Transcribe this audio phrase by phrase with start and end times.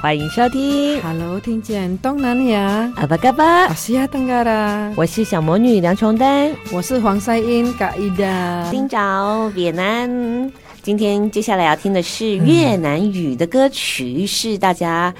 [0.00, 1.02] 欢迎收听。
[1.02, 2.92] Hello，听见东南亚。
[2.94, 4.92] 阿巴嘎巴，我是亚登嘎啦。
[4.96, 8.70] 我是小魔女梁琼丹，我是黄赛英嘎伊达。
[8.70, 10.52] 丁找越南。
[10.82, 15.12] 今天接下来要听的是越南语的歌曲，嗯、是大家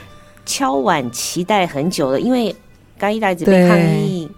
[0.46, 2.54] 敲碗期待很久的，因为
[2.96, 4.30] 嘎伊达一直被抗议。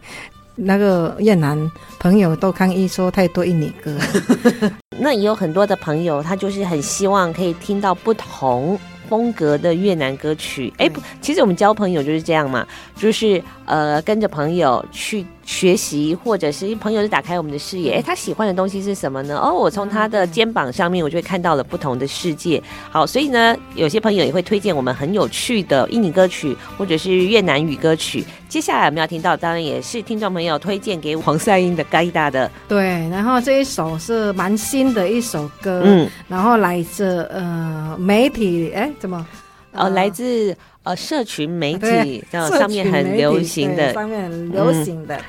[0.54, 3.94] 那个越南朋友都抗议说太多印尼歌，
[4.98, 8.78] 那也有很多的朋友，他就是很希望可以听到不同
[9.10, 10.72] 风格的越南歌曲。
[10.78, 15.26] 哎，不，其实我们交朋友就是这样嘛，就是呃跟着朋友去。
[15.50, 19.36] 学习，或者是朋友就打开我们的视野，哎，他喜欢的东西是什么呢？
[19.36, 22.62] 哦，我从他的肩膀上面，我就会看到了不同的世界。
[22.88, 28.24] 好，所以呢，有些朋友也会推荐我们很有趣的印尼歌曲，或者是越南语歌曲。
[28.48, 32.48] 接下来我们要听到，当然也是听众朋友推荐给黄赛英的嘎伊达的。
[32.68, 39.26] 对，然后这一首是蛮新的一首歌，嗯，然后来自呃媒体，哎，怎么？
[39.72, 40.56] 呃，来自。
[40.82, 45.20] 呃，社群媒体，上面很流行的，上面很流行的。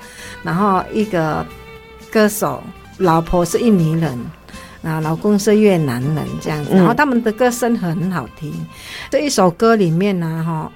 [0.44, 1.46] 然后一个
[2.10, 2.64] 歌手，
[2.98, 4.18] 老婆是印尼人，
[4.82, 6.74] 啊，老公是越南人，这样子。
[6.74, 8.54] 然后他们的歌声很好听。
[9.10, 10.72] 这一首歌里面呢，哈，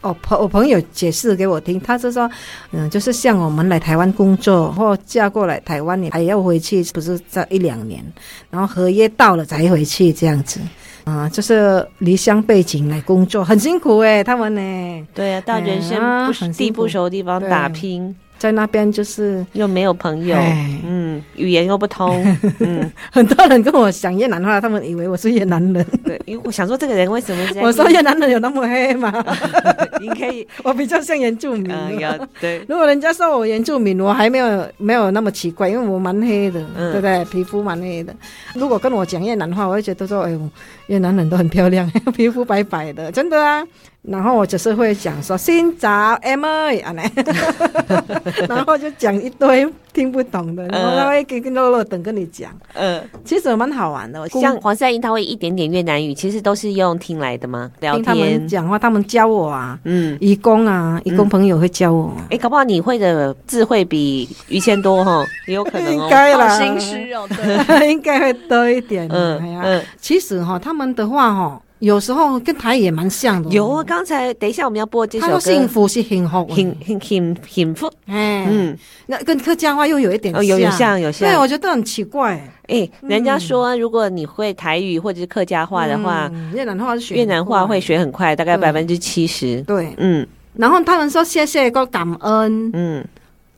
[0.00, 2.28] 哦，朋我朋友解释给我听，他是说，
[2.70, 8.02] 嗯，就是像我们来台湾工作或嫁过来台湾，你还要回去，不是在一两年，
[8.48, 10.58] 然后合约到了才回去这样子。
[11.06, 15.06] 啊，就是离乡背井来工作，很辛苦哎，他们呢？
[15.14, 18.14] 对啊，到人生地不熟的地方打拼。
[18.38, 20.36] 在那边就是又没有朋友，
[20.84, 22.22] 嗯，语言又不通，
[22.60, 27.62] 嗯，很多人跟我讲越南话，他们以为我是越南人，对，因为我想说这个人为什么？
[27.62, 29.12] 我说越南人有那么黑吗？
[30.00, 32.62] 你可以， 我比较像原住民，嗯，对。
[32.68, 37.24] 如果人家说我原住民，我还没有没有那么奇怪，因为我蛮黑的，对不对？
[37.26, 38.14] 皮肤蛮黑的。
[38.54, 40.40] 如果跟我讲越南话，我会觉得说，哎呦，
[40.88, 43.66] 越南人都很漂亮，皮肤白白的，真的啊。
[44.06, 45.90] 然后我只是会讲说新找
[46.22, 46.94] M A 啊，
[48.48, 54.28] 然后就讲一堆听不懂的，然后他会跟跟乐乐等跟你讲，嗯，其实蛮好玩的。
[54.28, 57.70] 像黄赛英，他会一点点越南语，其实都是用听来的吗？
[57.80, 62.12] 聊天，听他们讲话，他们教我啊，嗯，义工啊，义工朋友会教我。
[62.30, 66.04] 哎，搞不好你会的字会比于谦多哈，也有可能哦。
[66.04, 69.08] 应该啦，心虚哦，对， 应该会多一点。
[69.10, 71.60] 嗯嗯，其实哈，他们的话哈。
[71.80, 73.50] 有时候跟台语也蛮像的。
[73.50, 75.40] 有啊，刚才等一下我们要播这首歌。
[75.40, 77.86] 幸福是幸福，幸幸幸幸福。
[78.06, 78.76] 哎，嗯，
[79.06, 81.28] 那跟客家话又有一点像，有有像有像。
[81.28, 82.42] 对，我觉得很奇怪。
[82.68, 89.60] 哎，人家说如果你会台语或者是客家话的话，越南话是学越南话会学很快，大概百分之七十。
[89.62, 90.26] 对，嗯。
[90.54, 93.04] 然后他们说谢谢跟感恩，嗯。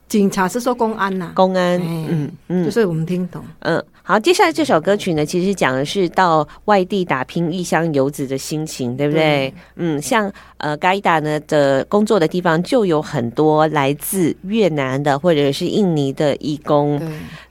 [0.09, 3.85] 警察是说公安呐，公安，嗯嗯，就是我们听懂，嗯。
[4.09, 9.21] 好，接下来这首歌曲呢，其实讲的是到外地打拼异乡游子的心情，对不对？
[9.21, 16.99] 对嗯，像呃，嘎伊达呢的工作的地方就有很多来自越南的或者是印尼的义工，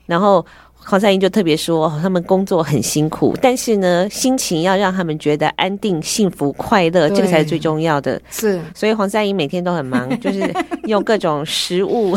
[0.06, 0.44] 然后。
[0.88, 8.18] 黄赛英就特别说，他们工作很辛苦，但是呢，心情要让他们觉得安定、幸福、快乐，这个才是最重要的。
[8.30, 10.50] 是，所以黄赛英每天都很忙， 就是
[10.84, 12.16] 用各种食物、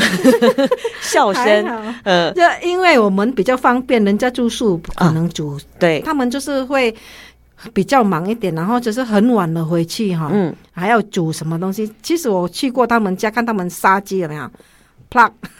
[1.01, 1.43] 笑声。
[2.03, 6.95] 呃，就因为我们比较方便，人家住宿不可能煮，啊、对他们就是会
[7.73, 11.91] 比较忙一点，然后就是很晚了回去哈，嗯，还要煮什么东西。
[12.01, 14.49] 其实我去过他们家，看他们杀鸡有没有？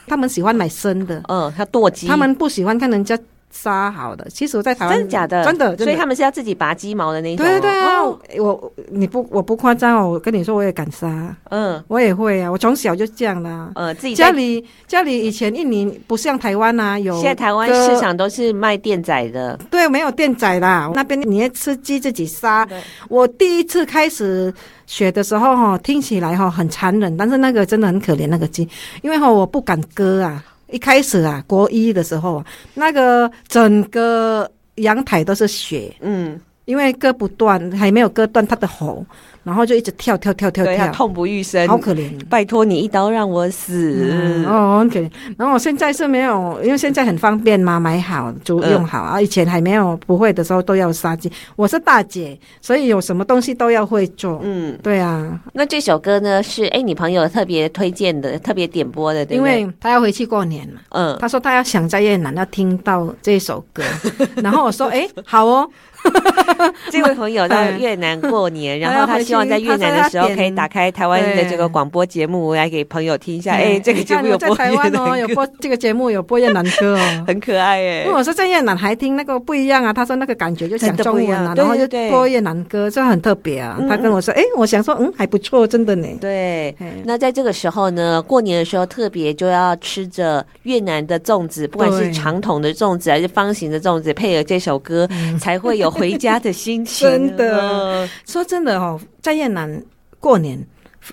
[0.06, 3.18] 他们喜欢买生的，嗯，他剁鸡，他们不喜欢看人家
[3.52, 4.26] 杀好的。
[4.30, 5.44] 其实我在台湾真的假的？
[5.44, 7.48] 真的，所以他们是要自己拔鸡毛的那种、哦。
[7.48, 13.70] 对对啊，哦、我你不我不夸张哦，我跟你说我也敢杀，嗯，我也会啊，我从小就这样啦。
[13.74, 20.90] 呃，自己家里家里以前印尼不像台湾啊，有现在台湾市场都是卖电仔的，对，没有电仔啦。
[20.94, 22.66] 那边你要吃鸡自己杀。
[23.08, 24.52] 我第一次开始
[24.86, 28.68] 学的时候哈，听起来哈很残忍，但是那个真的很可怜那个鸡，
[29.02, 30.42] 因为哈我不敢割啊。
[30.72, 39.04] 一开始啊，国一的时候，那个整个阳台都是雪，嗯，因为割不断，还没有割断他的喉。
[39.44, 42.08] 然后就一直跳跳跳跳跳，痛不欲生，好可怜！
[42.30, 44.08] 拜托你一刀让我死。
[44.08, 45.10] 嗯、哦，OK。
[45.36, 49.20] 然后我现在是没有，因为现在很方便嘛，买好就用好啊。
[49.20, 51.28] 以前还没有不会的时候都要杀鸡。
[51.56, 54.40] 我是大姐，所以有什么东西都要会做。
[54.44, 55.40] 嗯，对啊。
[55.54, 59.24] 那这首歌呢是哎，你朋友特别推荐的，特别点播的？
[59.24, 60.80] 因为他要回去过年嘛。
[60.90, 61.18] 嗯。
[61.20, 63.82] 他说他要想在越南要听到这首歌，
[64.40, 65.68] 然后我说哎，好哦。
[66.90, 73.52] 这位朋友到越南过年， 然后他希望在越南的时候可以打开台湾的这个广播节目来给朋友听一下。
[73.52, 78.02] 哎，这个节目有播台湾哦，有播这个节目有播越南歌哦， 很可爱哎。
[78.02, 83.78] 因为我说在越南还听那个不一样啊，他说那个感觉就讲中文啊，然后就播越南歌，这很特别啊。
[83.88, 86.08] 他跟我说，哎，我想说，嗯，还不错，真的呢。
[86.20, 95.08] 对，那在这个时候呢，过年的时候特别就要吃着越南的粽子，不管是长筒的粽子还是方形的粽子，配合这首歌
[95.40, 95.91] 才会有。
[95.92, 99.82] 回家的心情，真的说真的哦，在越南
[100.18, 100.58] 过年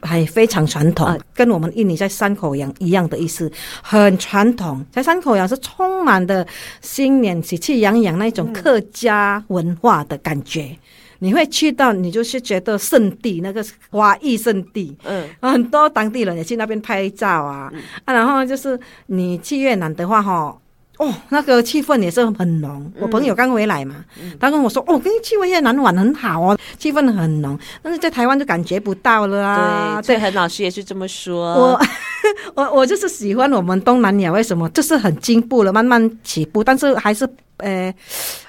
[0.01, 4.85] 还非常传统，跟我们印尼在山口洋一样的意思，很传统。
[4.91, 6.45] 在山口洋是充满的
[6.81, 10.75] 新年喜气洋洋那种客家文化的感觉。
[11.21, 17.69] 你会去到，你就是觉得圣地，那个华裔圣地，嗯，很多当地人也去那边拍照啊，
[18.05, 20.57] 啊，然后就是你去越南的话，哈。
[21.00, 22.81] 哦，那个气氛也是很浓。
[22.88, 30.01] 嗯、我朋友刚回来嘛，嗯、他跟我说：“哦，跟你去越南玩很好哦，气氛很浓。”但是在台湾就感觉不到了啊。
[30.01, 31.54] 对，对，何老师也是这么说。
[31.56, 31.81] 我
[32.54, 34.69] 我我就是喜欢我们东南亚，为什么？
[34.72, 37.25] 就是很进步了，慢慢起步，但是还是
[37.57, 37.94] 呃，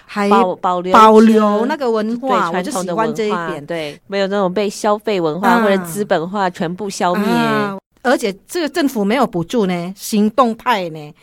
[0.05, 3.65] 还保保留保留那个文化，我就喜欢这一点。
[3.65, 7.25] 对，没有那种被消费文化或者资本化全部消灭。
[8.03, 11.15] 而且这个政府没有补助呢，行动派呢。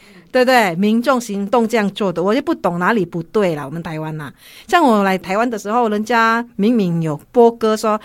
[0.44, 3.66] 对对，民众行动这样做的，我就不懂哪里不对了。
[3.66, 4.34] 我们台湾呐、啊，
[4.68, 8.00] 像我来台湾的时候，人家明明有播歌说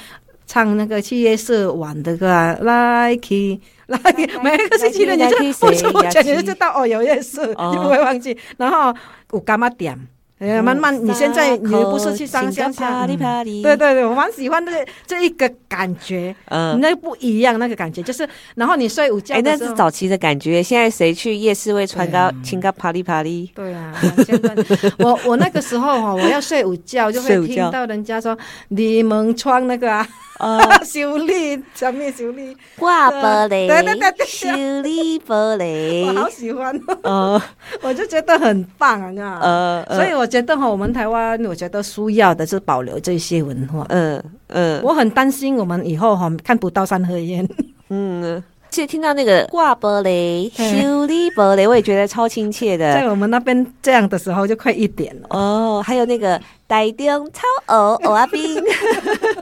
[0.46, 3.60] 唱那个去夜市玩的歌，啊、，Lucky，
[4.42, 5.36] 每一个星期的你就
[5.66, 8.36] 我说我讲你就知道哦，有夜市，你不会忘记。
[8.56, 8.94] 然后
[9.32, 9.98] 有柑仔店。
[10.42, 13.16] 哎，慢慢，你现在你不是去上乡下，对
[13.62, 14.72] 对对，我蛮喜欢这
[15.06, 23.48] 这一个感觉，嗯，那不一样，那个感觉就是，然后你睡午觉，哎，那是早期的感觉，现在谁去夜市会穿高青高啪哩啪哩？
[23.54, 23.94] 对啊，
[24.26, 24.52] 现在
[24.98, 28.36] 我 我那个时候哈，我要睡午觉就会听到人家说
[28.68, 30.04] 你们穿那个啊。
[30.42, 32.56] 啊， 修理什么修理？
[32.76, 34.48] 挂玻璃，对对对对，修
[34.82, 36.78] 理玻璃， 我好喜欢。
[37.04, 37.40] 哦，
[37.80, 47.48] 我就觉得很棒啊，呃，所以我觉得哈，我们台湾，我觉得需要的是保留这些文化，嗯嗯，我很担心我们以后哈看不到三合院，
[47.90, 48.42] 嗯。
[48.72, 52.94] 其实听到那个挂玻璃、修理玻璃，我也觉得超亲切的。
[52.94, 55.26] 在我们那边这样的时候就快一点了。
[55.28, 55.82] 哦。
[55.84, 56.40] 还有那个
[56.72, 58.40] 台中超偶偶阿兵，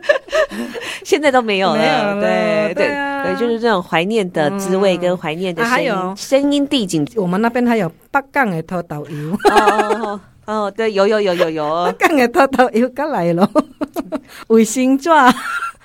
[1.04, 2.20] 现在都没有了。
[2.20, 2.88] 对对
[3.22, 7.06] 对，就是这种怀念的滋味跟怀念的声音，声音地景。
[7.14, 9.38] 我们那边还有北港的土豆油。
[9.48, 13.48] 哦哦，对，有有有有有，北港的土豆油刚来了，
[14.48, 15.08] 卫星纸。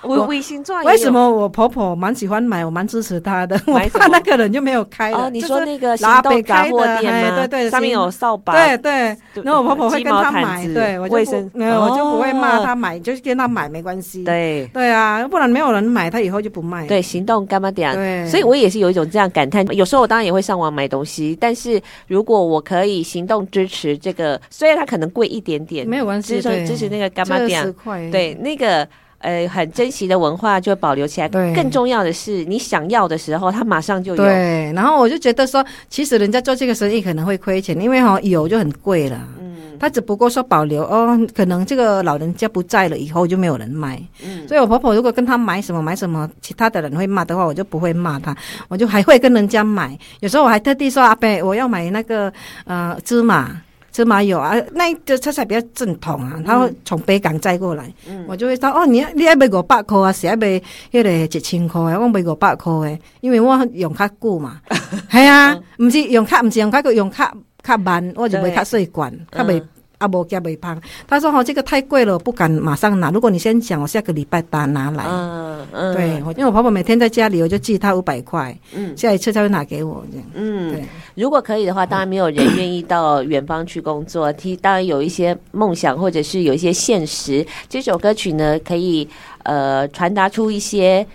[0.05, 3.59] 我卫星状为什么我婆婆蛮喜欢买，我蛮支持她的。
[3.67, 5.25] 我怕那个人就没有开了。
[5.25, 7.35] 哦，你说那个行动杂货店吗？
[7.35, 8.53] 对对，上面有扫把。
[8.53, 8.91] 对对，
[9.43, 14.23] 然后我婆婆会跟她买，对，我就不，我就不会骂她买，就是跟她买没关系。
[14.23, 16.85] 对对啊，不然没有人买，她以后就不卖。
[16.87, 17.93] 对，行动干嘛点？
[17.93, 19.65] 对，所以我也是有一种这样感叹。
[19.75, 27.73] 有时候我当然也会上网买东西，但是如果我可以行动支持这个，虽然它可能贵一点点，没有关系，支持支持那个干嘛点？
[28.11, 28.87] 对，那个。
[29.25, 31.27] 呃，很珍惜的文化就保留起来。
[31.27, 34.17] 对，更重要的是，你想要的时候，它马上就有。
[34.17, 39.19] 对，然后我就觉得说，其实人家做这个生意可能会亏钱，因为哈有就很贵了。
[39.39, 43.99] 嗯，他只不过说保留哦，可能这个老人家不在了以后就没有人买。
[44.23, 48.35] 嗯，所以我婆婆如果跟他买什么买什么，其他的人会骂的话，我就不会骂他，
[48.67, 49.97] 我就还会跟人家买。
[50.19, 52.31] 有时候我还特地说阿伯，我要买那个
[52.65, 53.59] 呃芝麻。
[53.95, 60.61] 芝麻油啊，那个车菜比较正统啊，然后从北港载过来，嗯、我就会说哦，你你要买五百块啊，是要买
[60.91, 64.59] 迄个一千块啊，我买五百块诶，因为我用较久嘛，
[65.09, 67.33] 系啊，唔是用卡，唔是用卡，个用卡
[67.63, 69.63] 较慢，我就买较细罐，较袂。
[69.97, 70.81] 啊，无加袂胖。
[71.07, 73.09] 他说：“哈，这个太贵了，我不敢马上拿。
[73.11, 78.55] 如果你先讲，我下个礼拜打拿来。”嗯嗯，对，因为我婆婆每天在家里，我就寄她五百块。
[78.73, 80.25] 嗯，下一次她会拿给我这样。
[80.33, 80.83] 嗯，对。
[81.15, 84.31] 如果可以的话，当然没有人愿意到远方去工作。
[84.33, 87.45] 其实当然有一些梦想，或者是有一些现实。
[87.69, 89.07] 这首歌曲呢，可以
[89.43, 91.05] 呃传达出一些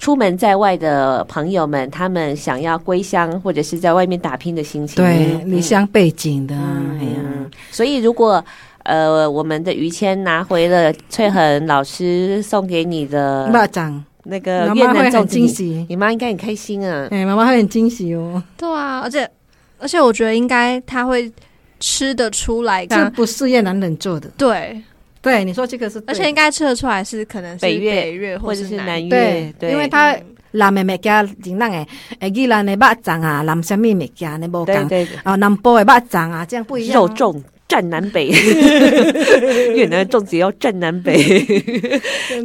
[0.00, 4.96] 出门在外的朋友们，他们想要归乡或者是在外面打拼的心情。
[4.96, 6.56] 对，离乡背景的。
[6.56, 7.20] 哎呀。
[7.70, 8.42] 所以，如果
[8.84, 17.06] 呃，我们的于谦拿回了翠恒老师送给你的蚂蚱，那个越南粽惊喜，你妈应该很开心啊！
[17.10, 18.42] 哎，妈妈会很惊喜哦。
[18.56, 19.30] 对啊，而且
[19.78, 21.30] 而且，我觉得应该他会
[21.78, 24.30] 吃得出来，这不是越南人做的。
[24.38, 24.80] 对
[25.22, 30.16] 对，你说这个是，而且应该吃得出来是可能是北越、北越或者是南越，对，对，因为他。
[30.52, 34.48] 南的物件真人诶，诶，伊兰的肉粽啊，南什么物件呢？
[34.48, 34.84] 无讲，
[35.22, 36.96] 啊，南部的肉粽啊，这样不一样。
[37.00, 38.26] 肉粽占南北，
[39.76, 41.46] 越南的粽子要占南北。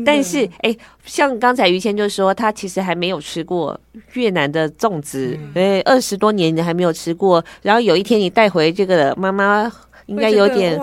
[0.05, 3.75] 但是，哎、欸，像刚才于谦就说，他其实还没有吃过
[4.13, 7.43] 越南的粽子，哎、嗯，二十多年你还没有吃过。
[7.63, 9.71] 然后有一天你带回这个，妈妈
[10.05, 10.79] 应该有点。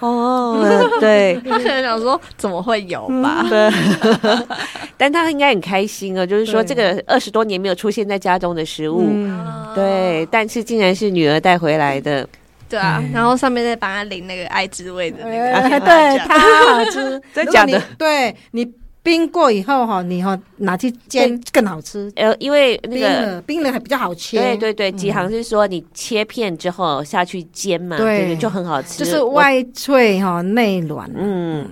[0.00, 0.58] 哦，
[1.00, 3.44] 对， 他可能想说怎么会有吧？
[3.44, 4.46] 嗯、对，
[4.96, 12.28] 但他应该很开心哦，就是说这个二十多年没有出现在家中的食物，嗯、对，但是竟然是女儿带回来的，
[12.68, 17.52] 对啊，然后上面再帮他淋那个爱之味的那个，哎、对，他好吃， 真的？
[17.52, 17.80] 假的？
[17.98, 18.70] 对你。
[19.06, 22.10] 冰过以后哈，你哈拿去煎更好吃。
[22.16, 24.40] 呃，因为那个冰了，还比较好切。
[24.40, 29.04] 对对对，几行是说你切片之后下去煎嘛，对，就很好吃。
[29.04, 31.08] 就是外脆哈，内软。
[31.14, 31.64] 嗯，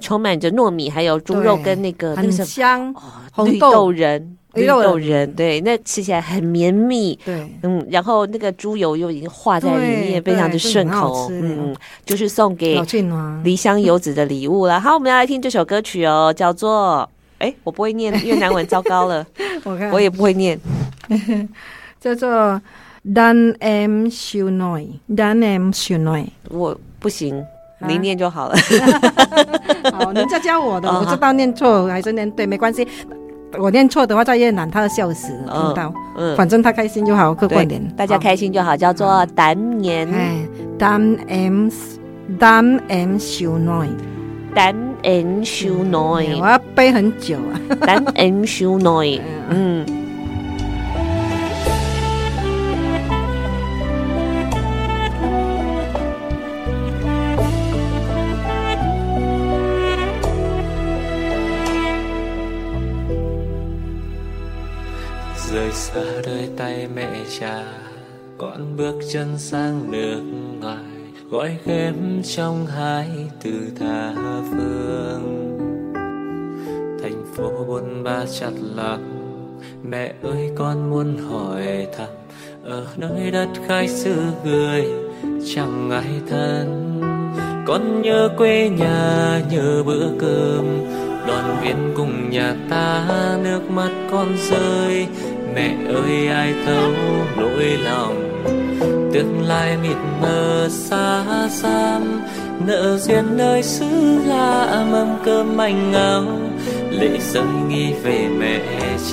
[0.00, 2.94] 充满着糯米，还有猪肉跟那个很香
[3.32, 4.36] 红豆仁。
[4.54, 12.78] 绿豆仁，对，那吃起来很绵密，对，嗯，然后那个猪油又已经化在里面，非常的顺口，嗯，就是送给
[13.44, 14.78] 离乡游子的礼物了。
[14.78, 19.26] 好，我们要来听这首歌曲哦，叫做，哎，我不会念越南文，糟糕了，
[19.64, 19.90] 我看。
[19.90, 20.60] 我也不会念，
[21.98, 22.60] 叫做
[23.04, 27.42] Dan Em Siu Noi，Dan Em Siu Noi，我不行，
[27.88, 28.56] 你念就好了。
[29.92, 32.86] 好，人家教我的，我知道念错还是念对，没关系。
[33.58, 40.36] 我念错的话，在越南他要笑死，听到，嗯，反正他开心就好，客观点，大家开心就好，叫做丹年，哎
[40.78, 50.01] ，Dan Em，Dan Em Siu Noi，Dan Em Siu Noi，我要背很久啊，Dan Em Siu Noi，嗯。
[65.82, 67.10] Xa đôi tay mẹ
[67.40, 67.64] cha,
[68.38, 70.22] con bước chân sang nước
[70.60, 70.84] ngoài
[71.30, 73.08] gói ghém trong hai
[73.42, 74.12] từ tha
[74.50, 75.58] phương.
[77.02, 79.00] Thành phố buôn ba chặt lắm
[79.82, 82.08] mẹ ơi, con muốn hỏi thăm,
[82.64, 84.84] ở nơi đất khai xứ người,
[85.54, 87.00] chẳng ai thân.
[87.66, 90.64] Con nhớ quê nhà, nhớ bữa cơm,
[91.26, 93.06] đoàn viên cùng nhà ta,
[93.42, 95.06] nước mắt con rơi
[95.54, 96.90] mẹ ơi, ai thấu
[97.36, 98.28] nỗi lòng?
[99.12, 102.22] Tương lai mịt mờ xa xăm,
[102.66, 106.22] nợ duyên nơi xứ lạ mâm cơm manh áo
[106.90, 108.60] lệ rơi nghi về mẹ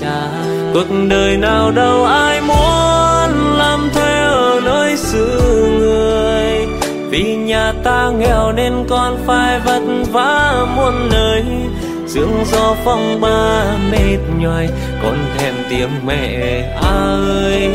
[0.01, 0.27] cha.
[0.73, 5.41] Cuộc đời nào đâu ai muốn làm thuê ở nơi xứ
[5.79, 6.67] người.
[7.09, 9.81] Vì nhà ta nghèo nên con phải vất
[10.11, 11.43] vả muôn nơi.
[12.07, 14.69] Dương gió phong ba mệt nhoài,
[15.03, 17.69] con thèm tiếng mẹ ơi,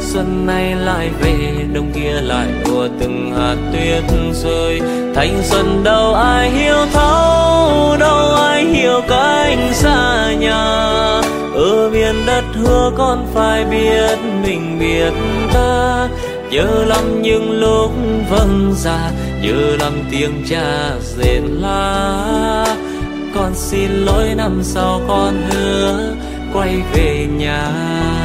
[0.00, 1.36] xuân nay lại về,
[1.72, 4.02] đông kia lại mùa từng hạt tuyết
[4.32, 4.80] rơi.
[5.14, 10.64] Thanh xuân đâu ai hiểu thấu, đâu ai hiểu cánh xa nhà.
[11.54, 15.12] Ở miền đất hứa con phải biết mình biết
[15.54, 16.08] ta
[16.50, 17.90] nhớ lắm những lúc
[18.30, 19.10] vâng già
[19.42, 22.76] nhớ lắm tiếng cha rền la.
[23.34, 26.14] Con xin lỗi năm sau con hứa
[26.54, 28.23] quay về nhà.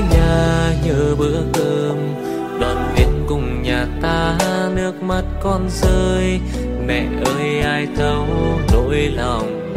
[0.00, 1.96] Nhà nhớ bữa cơm.
[2.60, 4.38] Đoàn viên cùng nhà ta
[4.74, 6.40] nước mắt con rơi.
[6.86, 8.26] Mẹ ơi, ai thấu
[8.72, 9.74] nỗi lòng?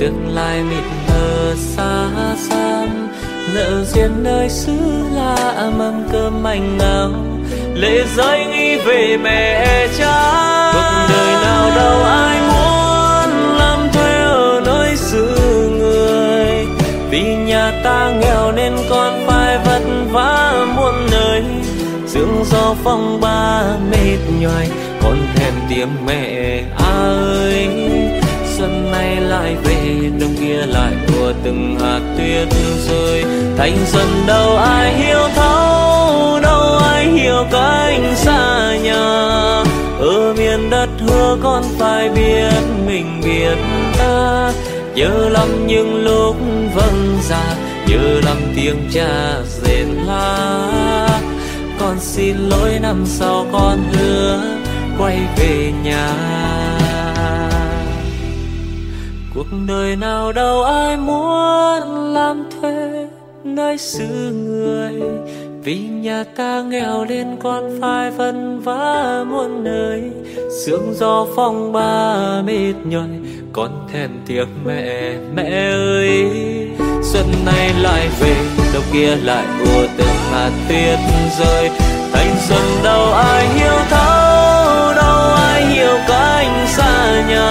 [0.00, 3.08] Tương lai mịt mờ xa xăm.
[3.54, 4.78] Nợ duyên nơi xứ
[5.14, 7.10] lạ mâm cơm manh áo
[7.74, 10.72] lệ rơi nghĩ về mẹ cha.
[10.72, 15.36] Cuộc đời nào đâu ai muốn làm thuê ở nơi xứ
[15.78, 16.66] người.
[17.10, 19.26] Vì nhà ta nghèo nên con
[20.12, 21.42] vã muôn nơi.
[22.06, 24.68] Sương gió phong ba mệt nhoài
[25.02, 27.68] con thèm tiếng mẹ à ơi.
[28.56, 32.48] Xuân nay lại về, đông kia lại mùa từng hạt tuyết
[32.88, 33.24] rơi.
[33.56, 39.62] Thanh xuân đâu ai hiểu thấu, đâu ai hiểu cánh xa nhà.
[40.00, 42.52] Ở miền đất hứa con phải biết
[42.86, 43.56] mình biết
[43.98, 44.52] ta.
[44.94, 46.36] Nhớ lắm những lúc
[46.74, 47.54] vâng già
[47.86, 49.34] nhớ lắm tiếng cha
[51.80, 54.40] con xin lỗi năm sau con hứa
[54.98, 56.14] quay về nhà.
[59.34, 63.06] Cuộc đời nào đâu ai muốn làm thuê
[63.44, 64.92] nơi xứ người.
[65.64, 68.34] Vì nhà ta nghèo nên con phải vất
[68.64, 70.02] vả muôn nơi.
[70.64, 73.08] Sương gió phong ba mệt nhòi
[73.52, 76.30] con thèm tiếc mẹ mẹ ơi.
[77.02, 78.36] Xuân nay lại về
[78.72, 80.07] đâu kia lại mùa từng
[80.38, 80.98] hạt tuyết
[81.38, 81.70] rơi
[82.12, 87.50] thành xuân đâu ai hiểu thấu đâu ai hiểu cánh xa nhà.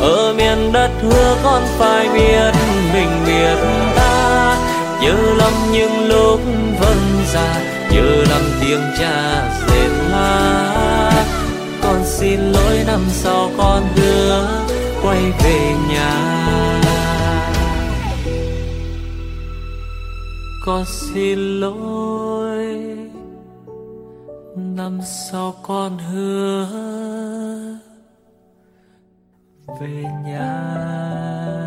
[0.00, 2.52] Ở miền đất hứa con phải biết
[2.92, 3.56] mình biết
[3.96, 4.56] ta.
[5.00, 6.40] Nhớ lắm những lúc
[6.80, 7.54] vẫn già
[7.90, 11.10] nhớ lắm tiếng cha dệt la
[11.82, 14.48] con xin lỗi năm sau con hứa
[15.02, 15.60] quay về
[15.92, 16.73] nhà.
[20.64, 22.66] Con xin lỗi.
[24.56, 26.68] Năm sau con hứa
[29.80, 31.63] về nhà.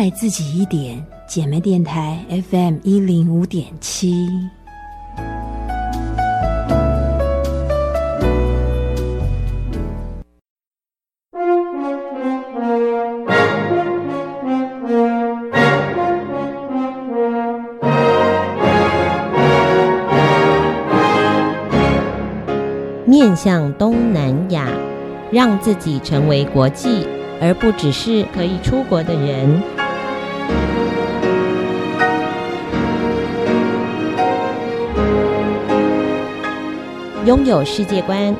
[0.00, 4.26] 爱自己一点，姐妹电台 FM 一零五点七。
[23.04, 24.66] 面向东南亚，
[25.30, 27.06] 让自己成为国际，
[27.38, 29.62] 而不只是可以出国的人。
[37.26, 38.34] 拥有世界观，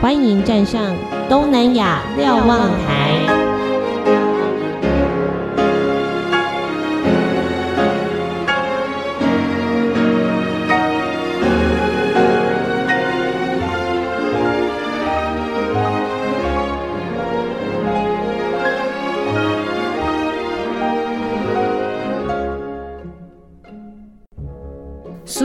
[0.00, 0.96] 欢迎站上
[1.28, 3.53] 东南亚瞭望台。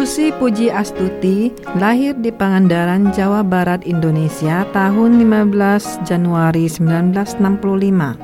[0.10, 8.18] Susi Puji Astuti lahir di Pangandaran, Jawa Barat, Indonesia tahun 15 Januari 1965.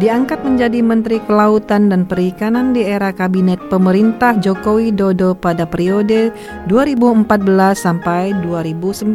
[0.00, 6.32] Diangkat menjadi Menteri Kelautan dan Perikanan di era Kabinet Pemerintah Joko Widodo pada periode
[6.64, 7.28] 2014
[7.76, 9.12] sampai 2019.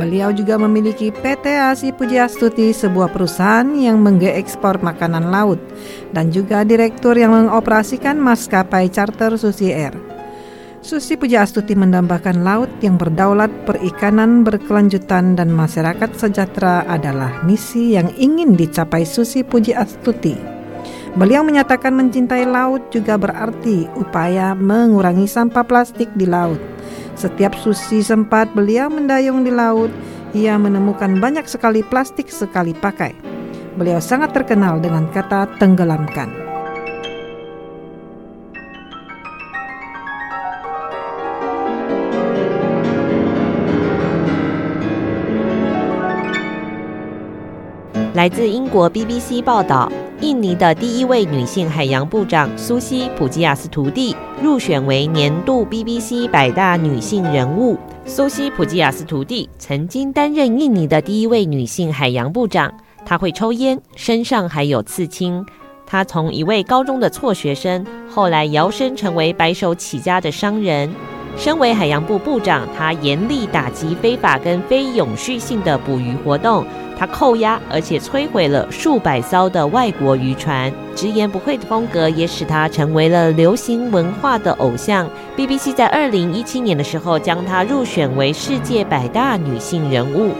[0.00, 5.60] Beliau juga memiliki PT Asi Pujiastuti, sebuah perusahaan yang mengekspor makanan laut,
[6.16, 10.13] dan juga direktur yang mengoperasikan maskapai charter Susi Air.
[10.84, 18.52] Susi Pujiastuti mendambakan laut yang berdaulat, perikanan berkelanjutan, dan masyarakat sejahtera adalah misi yang ingin
[18.52, 20.36] dicapai Susi Pujiastuti.
[21.16, 26.60] Beliau menyatakan mencintai laut juga berarti upaya mengurangi sampah plastik di laut.
[27.16, 29.88] Setiap Susi sempat beliau mendayung di laut,
[30.36, 33.16] ia menemukan banyak sekali plastik sekali pakai.
[33.80, 36.43] Beliau sangat terkenal dengan kata tenggelamkan..
[48.14, 57.76] 来自英国 BBC 报道，印尼的第一位女性海洋部长苏西普吉亚斯图蒂入选为年度 BBC 百大女性人物。
[58.06, 62.72] 苏西普吉亚斯图蒂曾经担任印尼的第一位女性海洋部长，
[63.04, 65.44] 她会抽烟，身上还有刺青。
[65.84, 70.88] 她从一位高中的辍学生，后来摇身成为白手起家的商人。
[71.36, 76.64] 身为海洋部部长，他严厉打击非法跟非永续性的捕鱼活动。
[76.96, 80.72] 他扣押而且摧毁了数百艘的外国渔船。
[80.94, 85.08] 直言不讳的风格也使他成为了流行文化的偶像。
[85.36, 90.32] BBC 在二零一七年的时候将他入选为世界百大女性人物。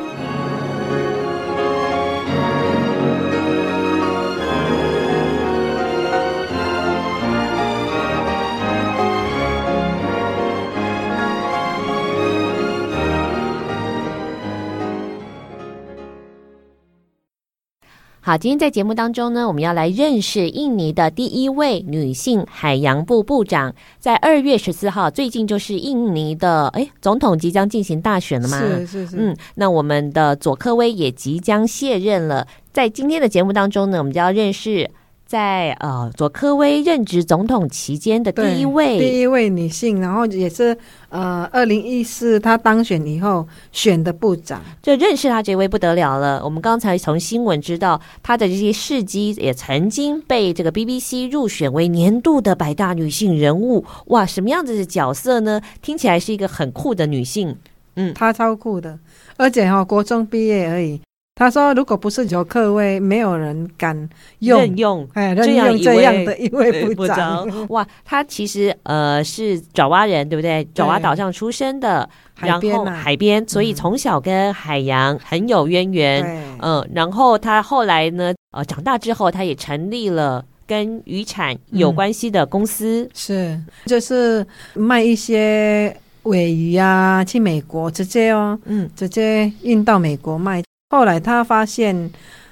[18.35, 23.73] 好，今天在节目当中呢，我们要来认识印尼的第一位女性海洋部部长。
[24.01, 28.59] 在二月十四号，最近就是印尼的哎总统即将进行大选了吗？
[28.59, 29.17] 是是是。
[29.17, 32.45] 嗯，那我们的佐科威也即将卸任了。
[32.73, 34.91] 在今天的节目当中呢，我们就要认识。
[35.35, 46.41] 在呃，佐科威任职总统期间的第一位第一位女性，然后也是呃，二零一四她当选以后选的部长，就认识她这位不得了了。
[46.45, 53.85] 我们刚才从新闻知道她的这些事迹，也曾经被这个 BBC 入选为年度的百大女性人物。
[54.07, 55.61] 哇，什么样子的角色呢？
[55.83, 57.57] 听起来是一个很酷的女性。
[57.97, 58.97] 嗯，她超酷的，
[59.37, 61.01] 而且哈、哦，国中毕业而已。
[61.37, 67.45] 他说：“如果不是游客位，没有人敢用任用哎，任用这样的一位 部长。
[67.71, 70.65] 哇，他其实呃是爪哇人，对不对？
[70.73, 76.23] 爪哇岛上出生的，海边、啊、海边，所以从小跟海洋很有渊源。
[76.25, 90.63] 嗯、呃，然后他后来呢，呃，长大之后，他也成立了跟渔产有关系的公司，嗯、是就是卖一些尾鱼啊，去美国直接哦，嗯，直接运到美国卖。”
[90.95, 92.09] 后来他发现，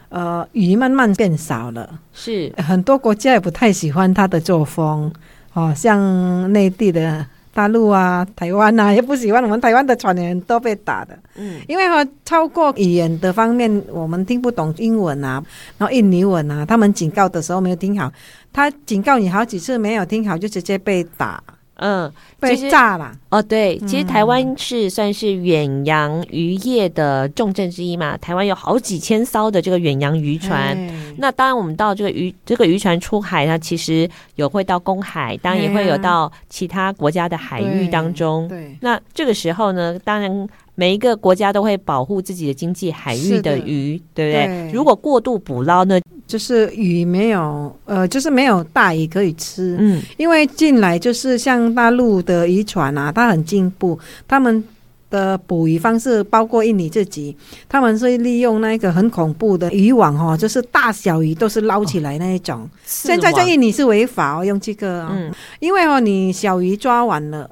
[0.09, 2.53] 呃，鱼慢慢变少了，是。
[2.59, 5.13] 很多国家也不太喜欢他的作风，
[5.53, 7.25] 哦，像内地的
[7.55, 15.41] 大陆啊、台湾啊，也不喜欢我们台湾的船员都被打的，嗯，因为哈，超过语言的方面，我们听不懂英文啊，
[15.79, 18.11] 然后印尼文啊，他们警告的时候没有听好，
[18.53, 21.41] 他警告你好几次没有听好，就直接被打。
[21.83, 23.43] 嗯，被炸了哦。
[23.43, 28.17] 对，其实台湾是算是远洋渔业的重镇之一嘛。
[28.19, 30.79] 台湾有好几千艘的这个远洋渔船。
[31.19, 38.47] 那当然，我们到这个渔这个渔船出海，它其实有会到公海，当然也会有到其他国家的海域当中。
[38.49, 44.73] 对，那这个时候呢，当然每一个国家都会保护自己的经济海域的鱼，对不对？
[44.73, 46.01] 如果过度捕捞呢？
[46.25, 49.77] 就是鱼没有，呃，就是没有大鱼可以吃。
[49.79, 54.65] 嗯，因为进来就是像大陆的渔船啊，它很进步，他们
[55.11, 57.37] 的捕鱼方式包括印尼自己，
[57.69, 62.61] 他们是利用那个很恐怖的渔网哦，就是大小鱼都是捞起来那一种。
[62.61, 65.31] 哦、现在在印尼是违法哦，用这个、哦，嗯，
[65.61, 67.51] 因为哦，你小鱼抓完了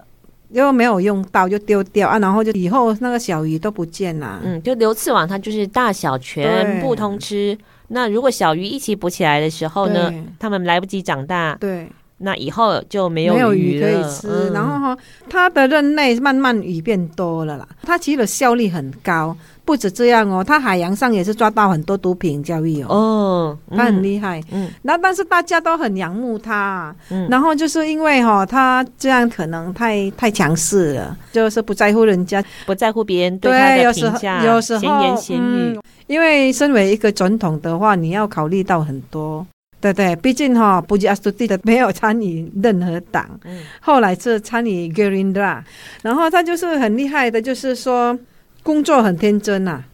[0.52, 4.40] 又没有用到就丢掉啊，然后就以后那个小鱼都不见了。
[4.42, 7.56] 嗯，就流刺网它就是大小全部通吃。
[7.88, 14.28] 那如果小鱼一起捕起来的时候呢，它们来不及长大，对，那以后就没有鱼，没有鱼可以吃。
[14.28, 19.36] 嗯、然后哈，它的任内慢慢鱼变多了啦，它其实效率很高。
[19.70, 22.88] 不止这样哦，他海洋上也是抓到很多毒品交易哦。
[22.88, 24.42] 哦，他很厉害。
[24.50, 26.92] 嗯，那但是大家都很仰慕他。
[27.09, 35.76] 嗯，然后就是因为哈、哦，它这样可能太太强势了，就是不在乎人家，不在乎别人对他的评价，有时候闲言闲语。
[35.76, 39.46] 嗯因为身为一个总统的话，你要考虑到很多，
[39.80, 45.62] 对对，毕竟哈，布吉阿苏蒂的没有参与任何党，嗯，后来是参与 Gerindra，
[46.02, 48.18] 然后他就是很厉害的，就是说
[48.62, 49.85] 工作很天真呐、啊，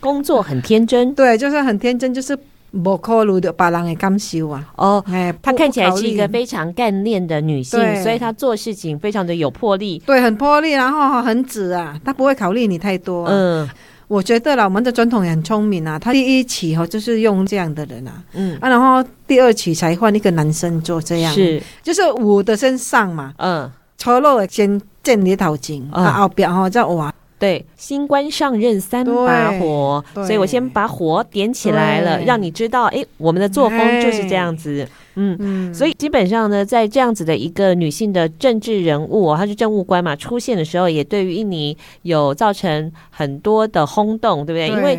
[0.00, 2.36] 工作很天真，对，就是很天真，就是
[2.82, 4.64] 不考虑的把人的感受啊。
[4.76, 13.68] 哦，哎，她看起来是一个非常干练的女性，所以她做事情非常的有魄力，对，很魄力，然后很直啊，她不会考虑你太多、啊，嗯。
[14.10, 15.96] 我觉得啦，我们的总统也很聪明啊。
[15.96, 18.58] 他第一期哈就是用这样的人啊，嗯。
[18.60, 21.62] 啊，然后第二期才换一个男生做这样，是。
[21.80, 34.86] 就是我的身上嘛，嗯，丑陋先见你头前，啊后边哈再哇，对，新官上任三把火，所以我先把火点起来了，让你知道，哎，我们的作风就是这样子。
[35.14, 44.68] 嗯嗯，所以基本上呢，在这样子的一个女性的政治人物，她是政务官嘛，出现的时候，也对于印尼有造成很多的轰动，对不对？
[44.68, 44.98] 对，因为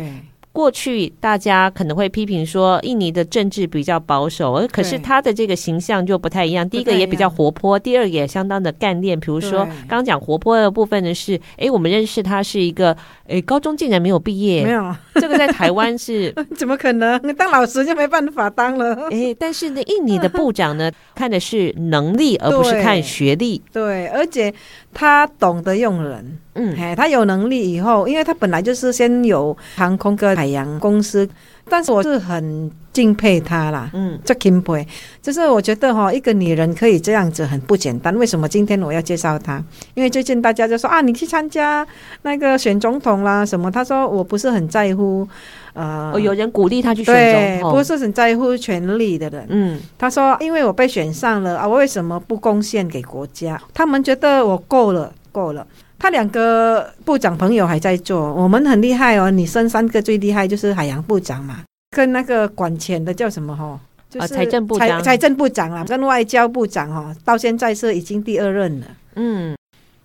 [0.52, 6.68] 过去大家可能会批评说，印尼的政治比较保守，而可是他的这个形象就不太一样。
[6.68, 9.18] 第一个也比较活泼，第二个也相当的干练。
[9.18, 12.94] 比如说，刚刚讲活泼的部分呢，是哎，我们认识他是一个
[13.26, 17.18] 哎，高中竟然没有毕业，没有这个在台湾是 怎么可能？
[17.34, 19.08] 当老师就没办法当了。
[19.10, 23.62] 哎，但是呢，印尼的部长呢， 看的是能力，而不是看学历。
[23.72, 24.52] 对，对，而且
[24.92, 26.38] 他懂得用人。
[26.54, 31.26] 嗯，哎，他有能力以后，因为他本来就是先有航空跟海洋公司，
[31.66, 33.90] 但是我是很敬佩他啦。
[33.94, 34.86] 嗯，这钦佩，
[35.22, 38.14] 就是我觉得哈，一个女人可以这样子很不简单。
[38.18, 39.64] 为什么今天我要介绍她？
[39.94, 41.86] 因为最近大家就说啊，你去参加
[42.20, 43.70] 那个选总统啦什么？
[43.70, 45.26] 他说我不是很在乎，
[45.74, 49.46] 呃，有人鼓励他去选总统，不是很在乎权力的人。
[49.48, 53.60] 嗯，他说因为我被选上了啊，我为什么不贡献给国家？
[53.72, 55.66] 他们觉得我够了，够了。
[55.98, 59.30] 他两个部长朋友还在做，我们很厉害哦。
[59.30, 63.78] 你生三个最厉害就是海洋部长嘛，跟那个管钱的叫什么哈？
[64.10, 68.86] 就是财政部长，财政部长啊，跟外交部长哈，到现在是已经第二任了。
[69.14, 69.56] 嗯，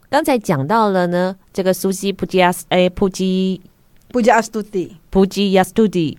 [0.10, 3.60] 刚才讲到了呢，这个苏西普吉亚斯诶，普吉
[4.17, 6.17] 普吉亚斯图迪，普吉亚斯图迪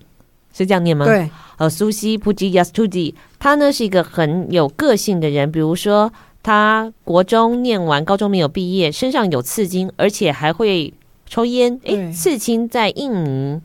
[0.52, 1.04] 是这样念吗？
[1.04, 6.12] 对，呃，苏西普吉亚斯图迪，他呢是一个很有个性的人，比如说。
[6.40, 10.94] 他国中念完，高中没有毕业，身上有刺青，而且还会
[11.26, 11.78] 抽烟。
[11.82, 13.60] 诶，刺青在印尼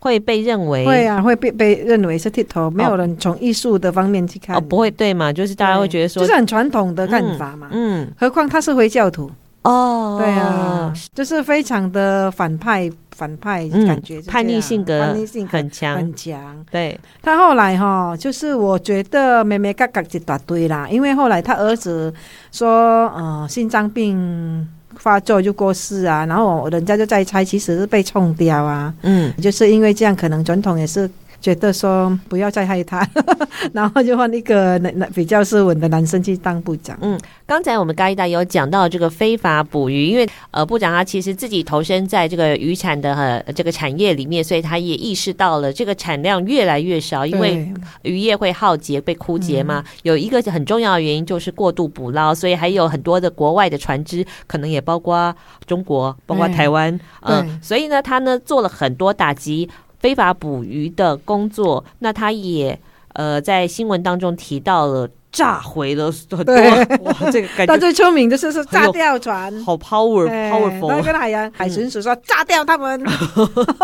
[0.00, 4.56] 会被认为会啊，会被被认为是剃头，没有人从艺术的方面去看。
[4.56, 5.32] 哦，不会对嘛？
[5.32, 7.68] 就是大家会觉得说，就是很传统的看法嘛。
[7.70, 9.30] 嗯，嗯，何况他是回教徒。
[9.62, 16.64] 哦，对啊，就是非常的反派，反派感觉、嗯，叛逆性格，叛逆性很强，很强。
[16.70, 22.14] 对，他后来哈，就是我觉得妹妹嘎嘎一大堆啦，因为后来他儿子
[22.52, 24.64] 说，呃，心脏病
[24.96, 28.94] 发作就过世啊，然后人家就在猜，其实是被冲掉啊。
[29.02, 31.10] 嗯，就是因为这样，可能总统也是。
[31.40, 33.08] 觉得说不要再害他，
[33.72, 36.98] 然后就换一个男男比较斯文的男生去当部长。
[37.00, 47.72] 嗯，刚才我们高一达有讲到这个非法捕鱼，因为呃部长他其实自己投身在这个渔产的呃这个产业里面，所以他也意识到了这个产量越来越少，因为
[48.02, 49.82] 渔业会耗竭被枯竭嘛。
[49.86, 55.34] 嗯、有一个很重要的原因就是过度捕捞，所以还有很多的国外的船只，可能也包括
[55.66, 59.68] 中国，包括台湾，嗯，所以呢，他呢做了很多打击。
[59.98, 62.78] 非法捕鱼的工作，那他也
[63.14, 66.54] 呃在新闻当中提到了炸毁了很多，
[67.02, 73.04] 哇，这个感觉他最出名的就是炸掉船，好 power，powerful，他跟海洋海巡署说炸掉他们，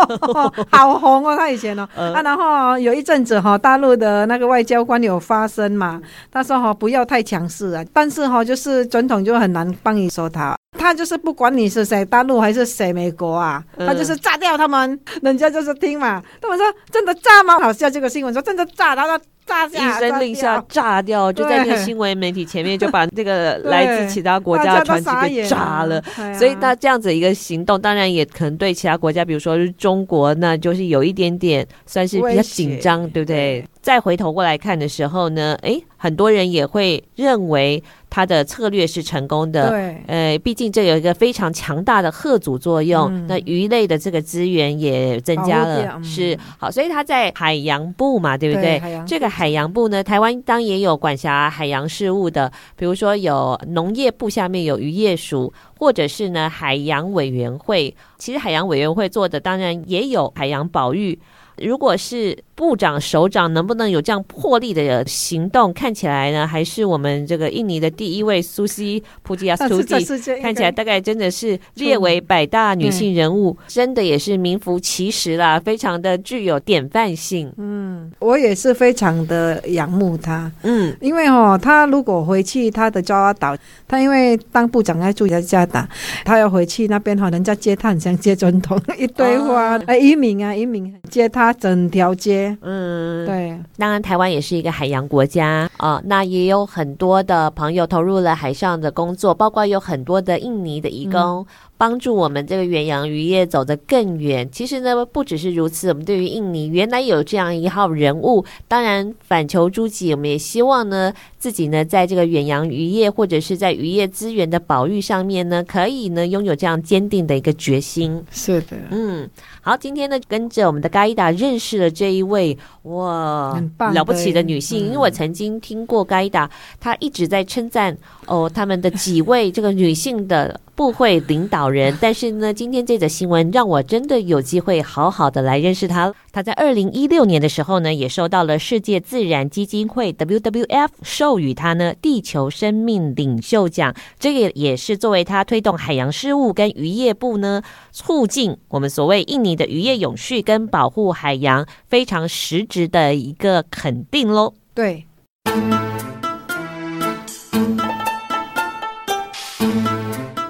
[0.71, 6.01] 好红哦，他以前哦，呃、啊，然后有一阵子哈，大陆的那个外交官有发声嘛，
[6.31, 10.55] 他说哈不要太强势啊，但是哈就是总统就很难帮你说他。
[10.77, 16.21] 他就是不管你是谁，大陆还是谁，美国啊，他就是炸掉他们，人家就是听嘛。
[16.41, 17.59] 他们说真的炸吗？
[17.59, 26.01] 好笑，这个新闻说真的炸，他说炸下，一声令下炸掉，就在那个新闻媒体前面就把这个来自其他国家的船只给炸了。
[26.37, 33.65] 所以他这样子一个行动，当然也可能对其他国家，比如说是中国，那就是有一点点算是比较紧张，对不对？
[33.81, 37.83] 再回头过来看的时候呢，诶，很多人也会认为
[38.15, 39.71] 他的策略是成功的。
[39.71, 43.13] 对，呃，毕竟这有一个非常强大的贺阻作用。
[43.13, 48.79] 嗯、那鱼类的这个资源也增加了，嗯、是好，所以他在海洋部嘛，对不对？
[48.79, 57.93] 对，这个海洋部呢，台湾当然也有管辖海洋事务的，比如说有农业部下面有渔业署，或者是呢海洋委员会。
[58.17, 61.19] 其实海洋委员会做的当然也有海洋保育。
[61.57, 65.71] 如果是部长、首长，能不能有这样魄力的行动？
[65.73, 69.95] 看起来呢，还是我们这个印尼的第一位苏西普吉亚斯图蒂，
[70.41, 77.49] 看起来大概真的是列为百大女性人物，真的也是名副其实啦，非常的具有典范性。
[77.57, 80.51] 嗯，我也是非常的仰慕他。
[80.63, 83.55] 嗯，因为哦，他如果回去他的爪哇岛，
[83.87, 85.87] 他因为当部长要住在加达，
[86.25, 91.45] 他要回去那边哈，人家接他很像接总统， 一堆花，哎、啊，移民啊，移民接他。
[91.45, 101.19] 他整条街，嗯，对，当然台湾也是一个海洋国家啊，那也有很多的朋友投入了海上的工作，包括有很多的印尼的移工。
[101.21, 101.45] 嗯
[101.77, 104.49] 帮助我们这个远洋渔业走得更远。
[104.51, 118.23] 其实呢，不只是如此，我们对于印尼原来有这样一号人物，当然反求诸己，我们也希望呢，自己呢，在这个远洋渔业或者是在渔业资源的保育上面呢，可以呢拥有这样坚定的一个决心。
[118.31, 119.29] 是的，嗯，
[119.61, 123.61] 好，今天呢，跟着我们的嘎伊达认识了这一位哇
[123.93, 130.59] 了不起的女性，嗯、因为我曾经听过嘎伊达，她一直在称赞哦，他们的几位这个女性的。
[130.75, 131.97] 部会领导人。
[132.01, 136.13] 但是呢，今天这则新闻让我真的有机会好好的来认识他。
[136.31, 143.95] 他在二零一六年的时候呢，也受到了世界自然基金会 WWF 授予他呢地球生命领袖奖。
[144.19, 147.61] 这个也是作为他推动海洋事务跟渔业部呢，
[147.91, 154.53] 促进我们所谓印尼的渔业永续跟保护海洋非常实质的一个肯定喽。
[154.73, 155.05] 对。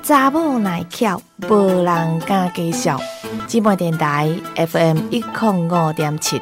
[0.07, 3.01] 查某耐巧，无人敢介绍。
[3.47, 6.39] 姊妹电台 FM 一零五点七。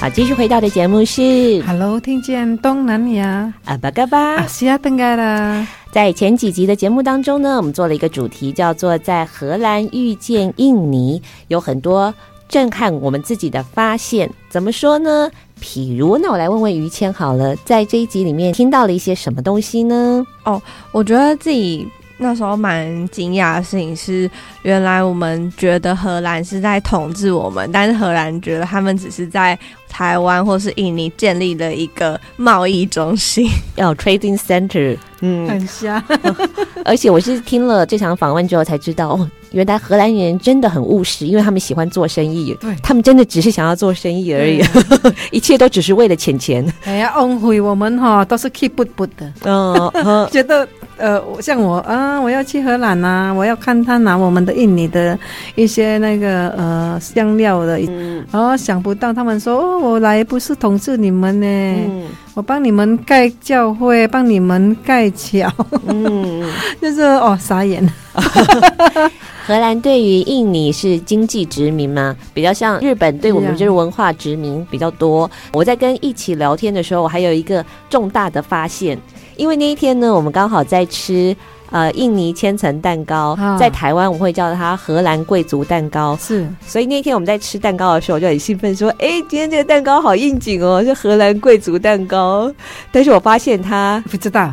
[0.00, 5.66] 好，继续回到的节目是 Hello，听见东南亚阿巴嘎巴，阿西亚登嘎啦。
[5.90, 12.14] 在前几集的节目当中呢，我们做了一个主题，叫做“在荷兰遇见印尼”，有很多
[12.46, 14.30] 震撼我们自己的发现。
[14.50, 15.30] 怎么说呢？
[15.60, 20.24] 譬如，那我来问问于谦好了，在这一集里面听到了一些什么东西呢？
[20.44, 20.60] 哦，
[20.92, 24.30] 我觉得自己那时候蛮惊讶的事情是，
[24.62, 34.96] 原来我们觉得荷兰是在统治我们，但是荷兰觉得他们只是在台湾或是印尼建立了一个贸易中心， 要 trading center。
[35.20, 36.02] 嗯，很像。
[36.84, 42.56] 而且我是听了这场访问之后才知道，哦，原来荷兰人真的很务实，因为他们喜欢做生意。
[42.60, 44.62] 对，他们真的只是想要做生意而已，
[45.32, 46.64] 一切都只是为了钱钱。
[46.84, 49.32] 哎呀，恩惠我们哈都是 keep 不不的。
[49.44, 50.66] 嗯，觉得
[50.98, 55.18] 呃，像我啊，我要去荷兰啊，我要看他拿我们的印尼的
[55.54, 61.46] 一些那个呃香料的，嗯，然后想不到他们说哦，我来不是统治你们呢。
[61.46, 65.50] 嗯我帮你们盖教会，帮你们盖桥，
[65.88, 66.48] 嗯，
[66.80, 67.84] 就是哦，傻眼。
[69.44, 72.14] 荷兰对于印尼是经济殖民吗？
[72.32, 75.28] 比较像日本对我们就是文化殖民比较多。
[75.52, 78.96] 我在跟一起聊天的时候，我还有一个重大的发现，
[79.38, 81.34] 因为那一天呢，我们刚好在吃。
[81.70, 86.16] 呃，印尼千层蛋糕，在台湾我会叫它荷兰贵族蛋糕。
[86.18, 92.50] 是，所以那天我们在吃蛋糕的时候，我就很兴奋说：“哎，今天这个蛋糕好应景哦，是荷兰贵族蛋糕。”
[92.90, 94.50] 但是我发现他不知道，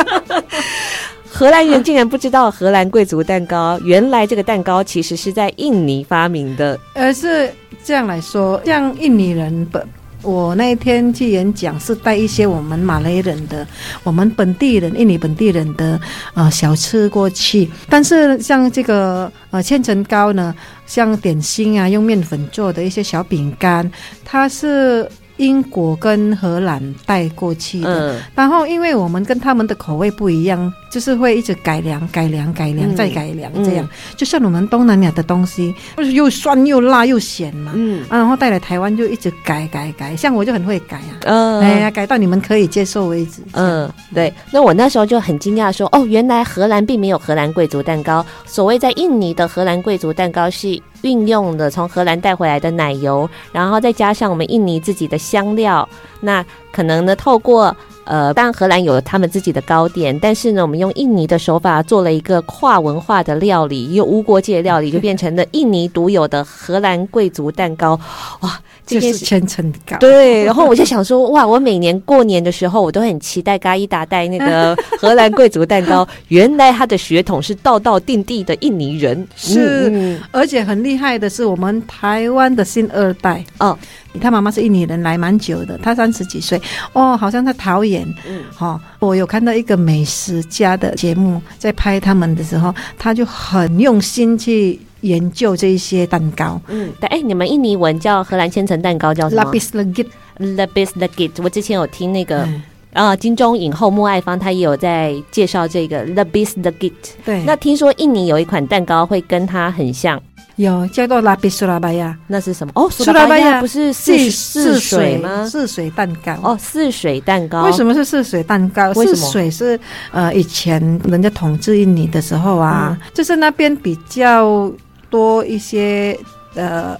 [1.26, 3.80] 荷兰人竟然不知道荷兰贵族蛋糕。
[3.82, 6.78] 原来这个蛋糕其实是在印尼发明的。
[6.92, 7.50] 而是
[7.82, 9.82] 这样来说，像印尼人本。
[10.22, 13.66] 我那一天去演讲，是带一些我们马来人的、
[14.02, 16.00] 我们本地人、印尼本地人的
[16.34, 17.68] 呃小吃过去。
[17.88, 20.54] 但是像这个呃千层糕呢，
[20.86, 23.90] 像点心啊，用面粉做的一些小饼干，
[24.24, 25.08] 它是。
[25.38, 44.32] 英国跟荷兰带过去的，嗯，然后因为我们跟他们的口味不一样，就是会一直改良、改良、改良、嗯、再改良，这样、嗯、就像我们东南亚的东西，不是又酸又辣又咸嘛，嗯，啊、然后带来台湾就一直改改改，像我就很会改啊，嗯，哎呀，改到你们可以接受为止，嗯，对。
[44.52, 50.80] 那我那时候就很惊讶说，哦，原来荷兰并没有荷兰贵族蛋糕，所谓在印尼的荷兰贵族蛋糕是。
[51.02, 55.88] 运用的从荷兰带回来的奶油，然后再加上我们印尼自己的香料，
[56.20, 57.74] 那可能呢，透过
[58.08, 68.00] 呃，当然荷兰有他们自己的糕点，但是呢，我们用印尼的手法做了一个跨文化的料理，有无国界料理，就变成了印尼独有的荷兰贵族蛋糕，
[68.40, 68.58] 哇！
[68.88, 70.42] 就是千层糕，对。
[70.46, 76.08] 然后我就想说，哇，我每年过年的时候，我都很期待嘎伊达带那个 荷兰贵族蛋糕。
[76.28, 83.78] 原来他的血统是道道地地的印尼人，是，嗯、而且很厉害的是，我们台湾的新二代哦，
[84.18, 86.60] 他妈妈是印尼人，来蛮久的，他三十几岁
[86.92, 94.78] 哦，好像在桃园，嗯，好、哦，我有看到一个美食家的节目，在拍他们的时候，他就很用心去。
[95.02, 101.30] 研究这一些蛋糕，嗯，对，哎，你们印尼文叫荷兰千层蛋糕叫什么？Lapis Legit，Lapis Legit。
[101.40, 102.62] 我之前有听那个，嗯、
[102.94, 106.92] 啊，金钟影后莫爱芳，她也有在介绍这个 Lapis Legit。
[107.24, 110.20] 对，那听说印尼有一款蛋糕会跟它很像，
[110.58, 112.72] 有叫做 Lapis Surabaya，那是什么？
[112.74, 115.46] 哦，Surabaya 不是四四水吗？
[115.46, 116.32] 四水蛋糕。
[116.42, 117.64] 哦，四水蛋糕。
[117.64, 118.92] 为什么是四水蛋糕？
[118.92, 119.80] 四水是
[120.12, 124.70] 呃，以前人家统治印尼的时候啊，嗯、就是那边比较。
[125.10, 126.14] 多一些
[126.54, 126.94] 呃，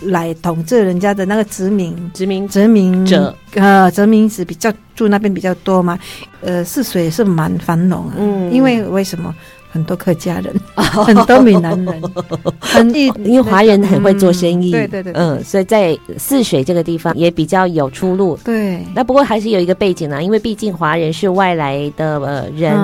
[0.00, 5.96] 来统治人家的那个殖民、殖民、殖民者，呃，殖民者比较住那边比较多嘛。
[6.40, 9.32] 呃，泗水是蛮繁荣啊，嗯，因为为什么
[9.72, 12.02] 很多客家人， 很多闽南人，
[12.58, 18.36] 很因为华人很会做生意，对对对，嗯，所以在泗水这个地方也比较有出路。
[18.44, 22.76] 对，那不过还是有一个背景呢，因为毕竟华人是外来的呃人，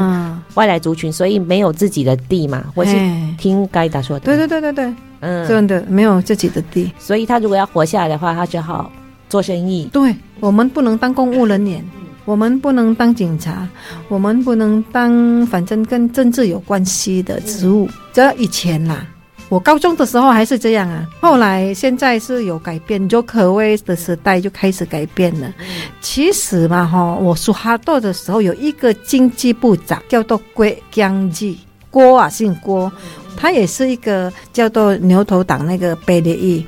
[0.54, 2.64] 外来族群，所以没有自己的地嘛。
[2.74, 2.94] 我是
[3.36, 8.90] 听盖达说的，对对对对对，嗯，真的没有自己的地，所以他如果要活下来的话，他只好
[9.28, 9.88] 做生意。
[9.92, 11.84] 对，我们不能当公务人员。
[12.26, 13.66] 我们不能当警察，
[14.08, 17.88] 我们不能当反正跟政治有关系的职务。
[18.12, 19.06] 这以前啦，
[19.48, 21.06] 我高中的时候还是这样啊。
[21.20, 25.54] 后来现在是有改变，就可谓的时代就开始改变了。
[26.00, 31.60] 其实嘛，哈，我苏哈多的时候有一个经济部长叫做郭江记，
[31.90, 32.90] 郭啊姓郭，
[33.36, 36.66] 他也是一个叫做牛头党那个贝利伊，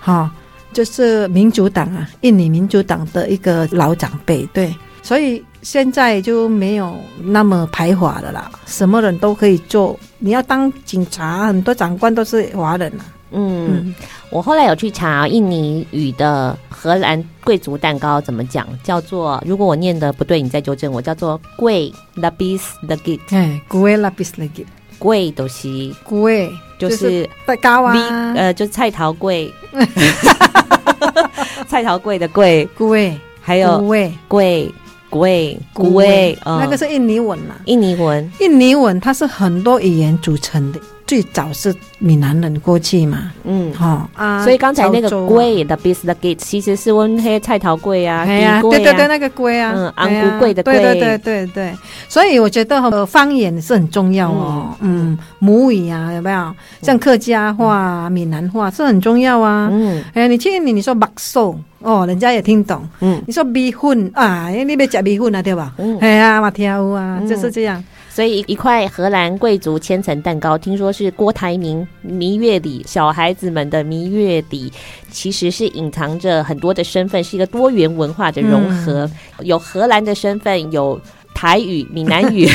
[0.00, 0.28] 哈，
[0.72, 4.74] 就是民主党啊，印尼民主党的一个老长辈，对。
[5.06, 9.96] 所以现在就没有那么排华的啦，什么人都可以做。
[10.18, 13.06] 你要当警察，很多长官都是华人啊。
[13.30, 13.94] 嗯，嗯，
[14.30, 23.20] 我后来有去查印尼语的荷兰贵族蛋糕怎么讲，叫做如果我念的不对，你再纠正我，叫做 Kue Lapis Legit。
[23.30, 24.66] 哎，Kue Lapis Legit。
[24.98, 26.50] 贵都是贵，
[26.80, 27.94] 就是蛋糕啊，
[28.34, 29.52] 呃，就是菜头贵，
[31.68, 34.72] 菜头贵的贵贵，还有粿粿。
[35.08, 51.74] 贵贵，那个是印尼文嘛，印尼文，印尼文它是很多语言组成的，最早是闽南人过去嘛，嗯，好啊，所以刚才那个贵的 biscuit 其实是温黑菜头龟啊，对呀，对对对，那个龟啊，嗯，安菇贵的贵，对对对对对，
[52.08, 56.52] 所以我觉得方言是很重要哦，嗯，母语啊，有没有？
[56.82, 61.56] 像客家话、闽南话是很重要啊，嗯，哎，你去你你说麦寿。
[61.80, 62.82] 哦，人家也听懂。
[63.00, 65.72] 嗯，你说米粉啊，你别讲米粉啊，对吧？
[65.78, 67.84] 嗯，哎呀，我跳啊，就是这样。
[68.16, 74.72] 所以一块荷兰贵族千层蛋糕，听说是郭台铭蜜月礼，小孩子们的蜜月礼，
[75.10, 79.04] 其实是隐藏着很多的身份，是一个多元文化的融合，
[79.36, 80.98] 嗯、有荷兰的身份，有。
[81.36, 82.48] 台语、闽南语，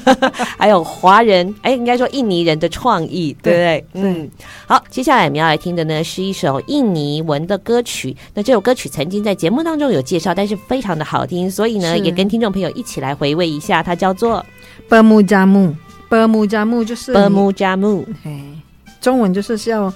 [0.56, 3.84] 还有华人，哎，应该说印尼人的创意，对不对？
[3.92, 4.30] 嗯，
[4.66, 8.16] 好，接下来我们要来听的呢是一首印尼文的歌曲。
[8.32, 13.82] 那这首歌曲曾经在节目当中有介绍，但是非常的好听，所以呢也跟听众朋友一起来回味一下。
[13.82, 14.42] 它叫做
[14.88, 15.76] “伯木加木”，
[16.08, 18.42] 伯木加木就是“伯木加木”，嘿，
[18.98, 19.92] 中文就是叫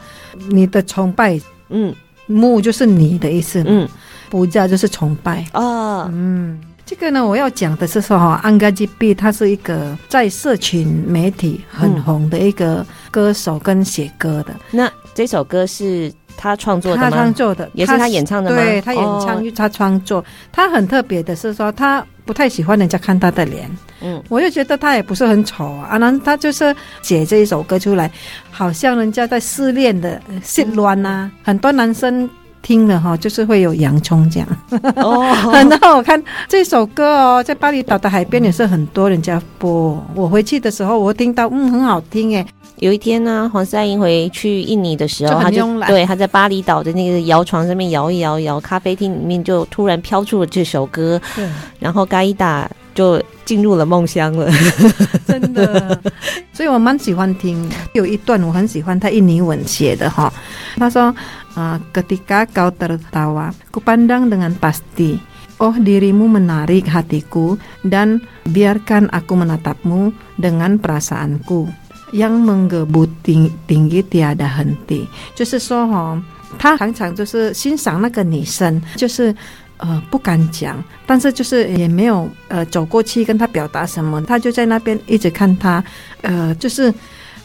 [0.51, 1.95] 你的崇拜，嗯，
[2.27, 3.89] 木就是你的意思，嗯，
[4.29, 5.43] 不加就是崇拜。
[5.55, 6.61] 哦，嗯。
[6.87, 14.55] 这个呢，我要讲的是说哈，安格吉比他是一个在社群媒体很红的一个歌手跟写歌的。
[14.71, 17.11] 那这首歌是他创作的吗？
[17.11, 18.57] 他创作的，也是他演唱的吗？
[18.57, 20.25] 对，他演唱，他创作。
[20.53, 23.69] 他很特别的是说，他不太喜欢人家看他的脸。
[24.01, 26.73] 嗯，我就觉得他也不是很丑啊，然后他就是
[27.03, 28.09] 写这一首歌出来，
[28.53, 32.31] 好像人家在失恋的失恋呐，很多男生。
[32.67, 34.49] 听了哈，就是会有洋葱这样。
[34.97, 35.23] 哦，
[35.71, 40.05] 然后我看这首歌哦，在巴厘岛的海边也是很多人家播。
[40.17, 42.45] 我回去的时候，我听到嗯，很好听哎。
[42.79, 51.21] 有一天呢，黄赛英回去印尼的时候，他就对他在巴厘岛的那个摇床上面摇一摇摇，咖啡厅里面就突然飘出了这首歌。
[51.37, 51.49] 对，
[51.79, 54.51] 然后嘎伊达就进入了梦乡了，
[55.25, 55.99] 真的。
[56.53, 60.33] 所以我蛮喜欢听，有一段我很喜欢他印尼文写的哈，
[60.77, 61.15] 他说。
[61.56, 65.20] 啊，ketika kau tertawa, kupandang dengan pasti.
[65.62, 67.54] Oh, dirimu menarik hatiku
[67.86, 68.18] dan
[68.50, 70.10] biarkan aku menatapmu
[70.42, 71.70] dengan perasaanku
[72.18, 75.06] yang menggebu tinggi, tinggi tiada henti。
[75.38, 76.18] 就是说，哈，
[76.58, 79.30] 他常常就是欣赏那个女生，就是
[79.78, 85.84] 呃不敢讲，但是就是也没有呃走过去跟他表达什么，他就在那边一直看他，
[86.24, 86.92] 呃，就是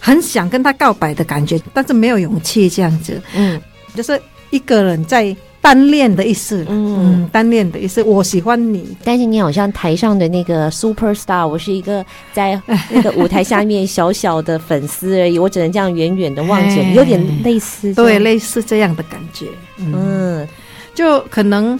[0.00, 3.60] 很想跟他告白的感觉，但是没有勇气这样子，嗯。
[3.95, 4.19] 就是
[4.49, 8.01] 一个人在单恋的意思，嗯，单恋的意思。
[8.03, 19.45] 我喜欢你，但是你好像台上的那个 super star，我是一个在那个舞台下面小小的粉丝而已，我只能这样远远的望着你，有点类似，对，类似这样的感觉，
[19.77, 20.47] 嗯，
[20.95, 21.79] 就可能。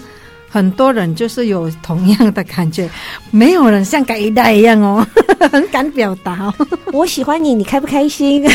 [0.52, 2.86] 很多人就是有同样的感觉，
[3.30, 5.06] 没有人像改一代一样哦，
[5.50, 6.52] 很敢表达哦。
[6.92, 8.42] 我喜欢你，你开不开心？
[8.44, 8.52] 对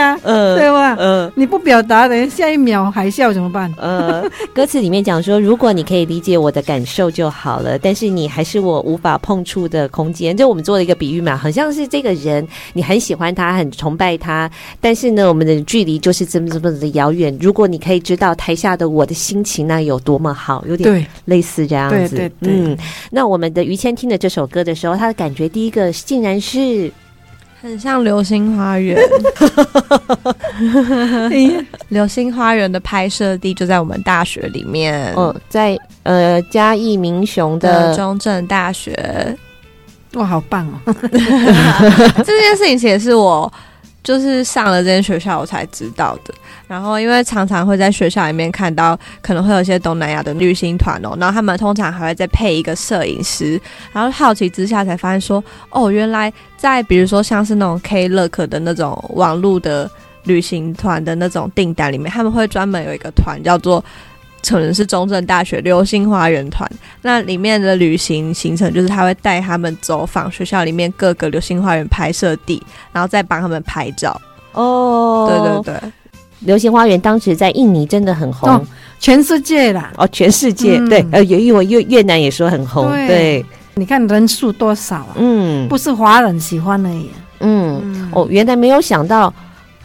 [0.00, 0.96] 啊，嗯，对吧？
[0.98, 3.70] 嗯，你不表达，等下一秒还笑怎么办？
[3.76, 4.24] 呃，
[4.54, 10.34] 歌词里面讲说，如果你可以理解我的感受就好了，但是你还是我无法碰触的空间。
[10.34, 14.50] 就我们做了一个比喻嘛，好像是这个人，你很喜欢他，很崇拜他，
[14.80, 17.36] 但是呢，我们的距离就是这么这么的遥远。
[17.38, 19.65] 如果你可以知道台下的我的心情。
[19.66, 21.96] 情那有多么好，有点类似这样子。
[21.96, 22.76] 对对对嗯，
[23.10, 26.90] 那我们的于谦听的这首歌的时候，他的感觉第一个竟然是
[27.60, 28.98] 很像《流星花园》。
[31.88, 39.36] 流星花园的拍摄地就在我们大学里面，嗯，在呃嘉义民雄的中正大学。
[40.14, 40.80] 哇，好棒哦！
[42.24, 43.52] 这件事情其实是我
[44.06, 46.32] 就是上了这间学校我才知道的。
[46.68, 53.60] 然后因为常常会在学校里面看到，可能会有一些东南亚的旅行团哦，然后他们通常还会再配一个摄影师。
[53.92, 59.90] 然后好奇之下才发现说，哦，原来在比如说像是那种 Klook 的那种网络的
[60.22, 63.84] 旅行团的那种订单里面，他们会专门有一个团叫做。
[64.48, 66.70] 可能是中正大学流星花园团，
[67.02, 74.20] 那里面的旅行行程就是他会带他们走访学校里面各个流星花园拍摄地，然后再帮他们拍照。
[74.52, 75.92] 哦，对对对，
[76.40, 78.66] 流星花园当时在印尼真的很红，哦、
[79.00, 83.46] 全世界啦，哦，全世界、嗯、对，呃，有因为越越南也说很红，对，对。
[83.74, 85.16] 你看人数多少啊？
[85.16, 87.10] 嗯，不是华人喜欢而已。
[87.40, 88.10] 嗯，嗯。
[88.12, 89.32] 哦，原来没有想到。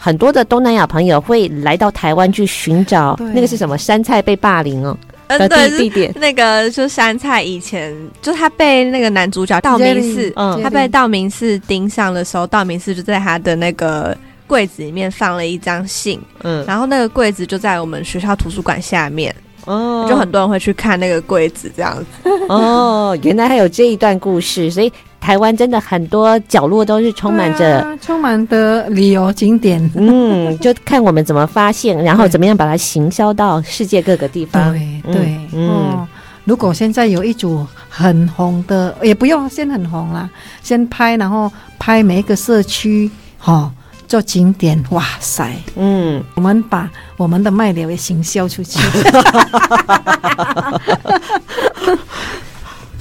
[0.04, 3.78] 很多的东南亚朋友会来到台湾去寻找那个是什么？
[3.78, 4.98] 杉菜被霸凌哦，
[5.28, 6.12] 呃，对，地点。
[6.16, 19.34] 那个就杉菜以前就他被那个男主角道明寺，嗯，他被道明寺盯上的时候，道明寺就在他的那个柜子里面放了一张信，嗯，然后那个柜子就在我们学校图书馆下面，
[19.66, 24.92] 哦，就很多人会去看那个柜子这样子，哦，原来还有这一段故事，所以。
[25.22, 34.74] 台湾真的很多角落都是充满着、啊、充满的旅游景点，嗯，就看我们怎么发现，然后怎么样把它行销到世界各个地方。
[34.74, 36.08] 对对，嗯、哦，
[36.44, 40.28] 如果现在有一组很红的，也不用先很红啦，
[40.64, 43.72] 先拍，然后拍每一个社区，哈、哦，
[44.08, 48.80] 做景点，哇塞，嗯，我们把我们的卖点也行销出去。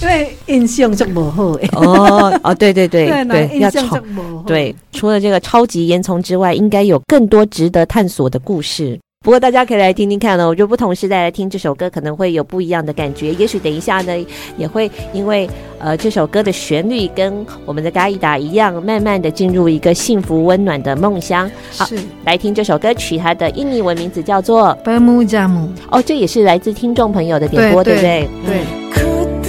[0.01, 3.99] 因为印象就不好哦哦，对对对对，对 要超
[4.47, 8.99] 对，除了这个超级烟囱之外，应该有更多值得探索的故事。
[9.23, 13.35] 不过大家可以来听听看呢，我觉得不同时代来听这首歌可能会有不一样的感觉。
[13.35, 14.27] 也许等一下呢，
[14.57, 15.47] 也会因为
[15.79, 21.51] 呃这首歌的旋律跟我们的嘎伊达一样，慢慢的进入一个幸福温暖的梦乡。
[21.77, 25.67] 好，是来听这首歌曲，它的印尼文名字叫做《Bermu Jamu》。
[25.91, 28.27] 哦，这也是来自听众朋友的点播，对不对？
[28.47, 28.61] 对。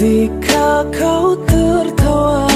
[0.02, 2.50] 嗯 Ketika kau tertawa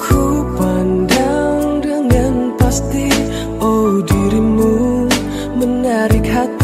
[0.00, 3.12] Ku pandang dengan pasti.
[3.60, 5.04] Oh dirimu
[5.60, 6.63] menarik hatiku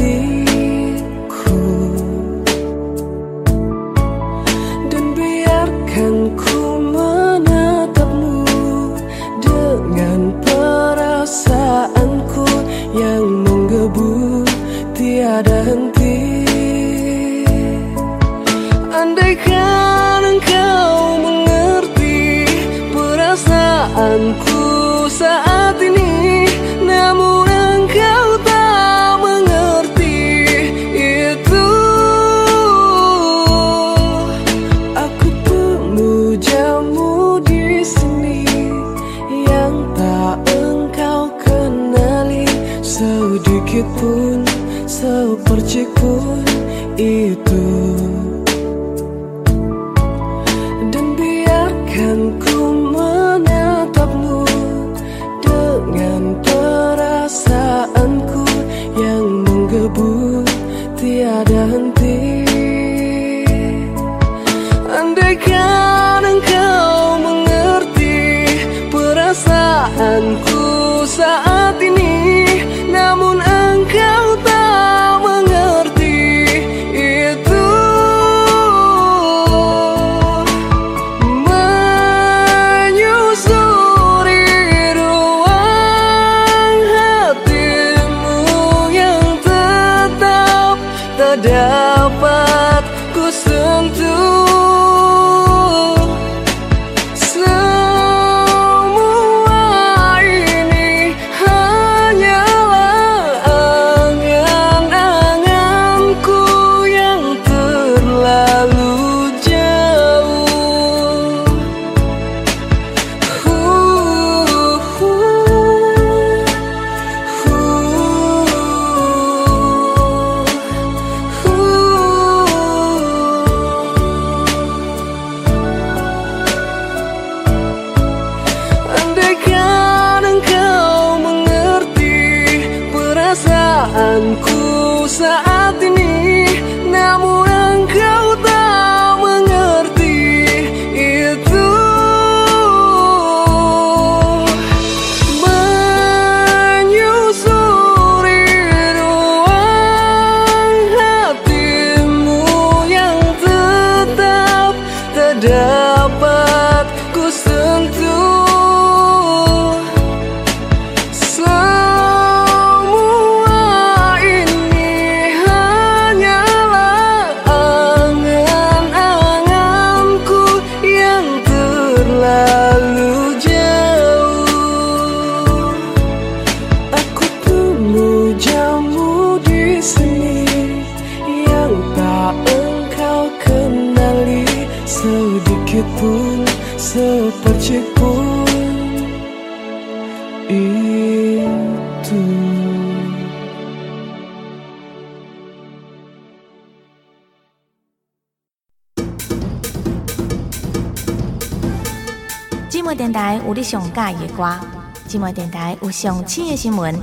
[205.08, 206.94] 寂寞电台有上新的新闻，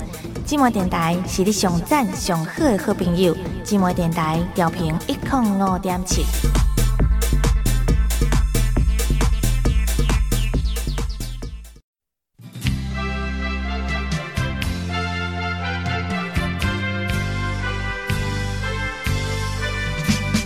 [0.46, 6.26] 寂寞电台是你上赞上好的好朋友，寂寞电台调频一零五点七。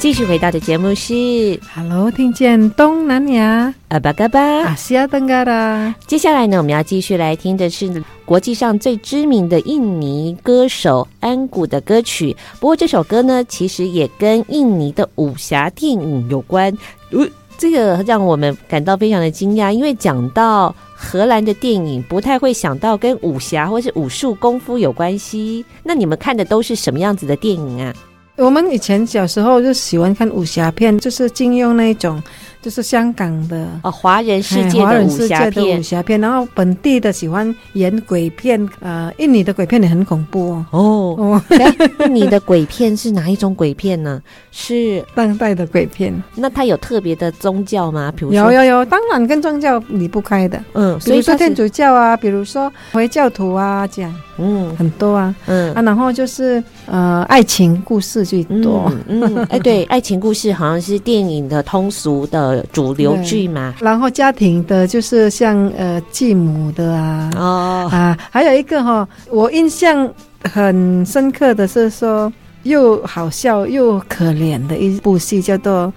[0.02, 1.14] 继续回到的节目是
[1.76, 5.94] Hello，听见东南亚阿巴嘎巴阿西亚登嘎啦。
[6.08, 12.36] 接下来呢，我们要继续来听的是国际上最知名的印尼歌手安古的歌曲。
[12.60, 16.76] 不过这首歌呢，其实也跟印尼的武侠电影有关。
[17.12, 17.24] 呃，
[17.60, 25.64] 这个让我们感到非常的惊讶，因为讲到荷兰的电影，不太会想到跟武侠或是武术功夫有关系。
[25.84, 27.94] 那你们看的都是什么样子的电影啊？
[28.42, 32.22] 我们以前小时候就喜欢看武侠片，就是金庸那一种，
[32.62, 36.22] 就是香港的哦，华人世界的武侠片，武侠片。
[36.22, 40.66] 然后本地的喜欢演鬼片，呃，印尼的鬼片也很恐怖哦。
[40.72, 41.42] 哦，
[42.06, 44.22] 印尼的鬼片是哪一种鬼片呢？
[44.52, 46.14] 是当代的鬼片。
[46.36, 48.14] 那它有特别的宗教吗？
[48.16, 50.64] 比如说有有有，当然跟宗教离不开的。
[50.74, 54.14] 嗯，比如说天主教啊，比如说回教徒啊，这样。
[54.38, 55.34] 嗯，很多啊。
[55.46, 58.92] 嗯啊，然后就是呃，爱情故事最多。
[59.08, 63.76] 嗯，哎、嗯欸，对，爱情故事好像是电影的通俗的主流剧嘛。
[63.80, 67.30] 然后家庭的，就是像呃继母的啊。
[67.36, 70.10] 哦啊，还有一个哈、哦，我印象
[70.44, 72.32] 很深刻的是说，
[72.64, 75.88] 又好笑又可怜的一部戏，叫做《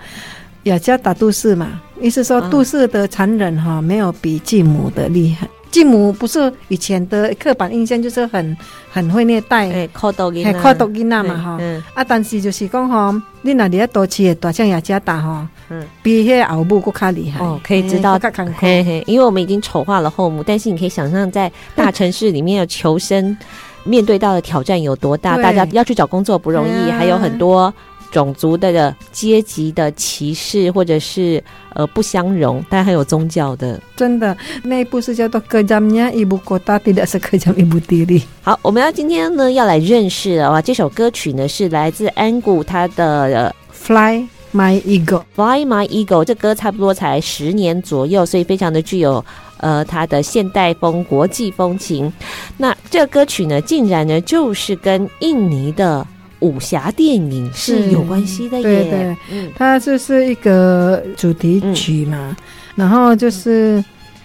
[0.64, 1.80] 雅加达都市》嘛。
[2.00, 5.48] 意思说，都市的残忍哈、哦，没有比继母的厉害。
[5.74, 8.56] 继母不是以前的刻板印象，就是很
[8.92, 11.58] 很会虐待，哎，靠毒囡，靠毒囡仔嘛哈。
[11.60, 13.12] 嗯，啊，但是就是讲吼，
[13.42, 17.44] 你那里多吃的大象也加大哈，嗯，比迄后母更加厉害。
[17.44, 18.16] 哦，可以知道，
[18.56, 23.36] 嘿嘿，因为我们已经丑化了后母，但是你可以想象在大城市里面要求生，
[23.82, 27.74] 面对到的挑战有多大，大家要去找工作不容易，还有很多。
[28.14, 31.42] 种族的阶级的歧视，或者是
[31.74, 33.80] 呃不相容，但还有宗教的。
[33.96, 38.20] 真的，那一部是叫做《Kejamnya Ibu Kota Tidak Sekejam Ibu Tiri》。
[38.42, 45.04] 好，我们要今天呢要来认识的哇，这首歌曲呢是来自安谷他的《Fly My Eagle》。
[45.34, 49.24] 《Fly My Eagle》这歌差不多才十年左右，所以非常的具有
[49.58, 52.12] 呃它的现代风、国际风情。
[52.56, 56.06] 那这歌曲呢，竟然呢就是跟印尼的。
[56.44, 58.90] 武侠电影是有关系的耶，对。
[58.90, 62.44] 对，嗯，它就是一个主题曲嘛，嗯、
[62.76, 63.82] 然后就是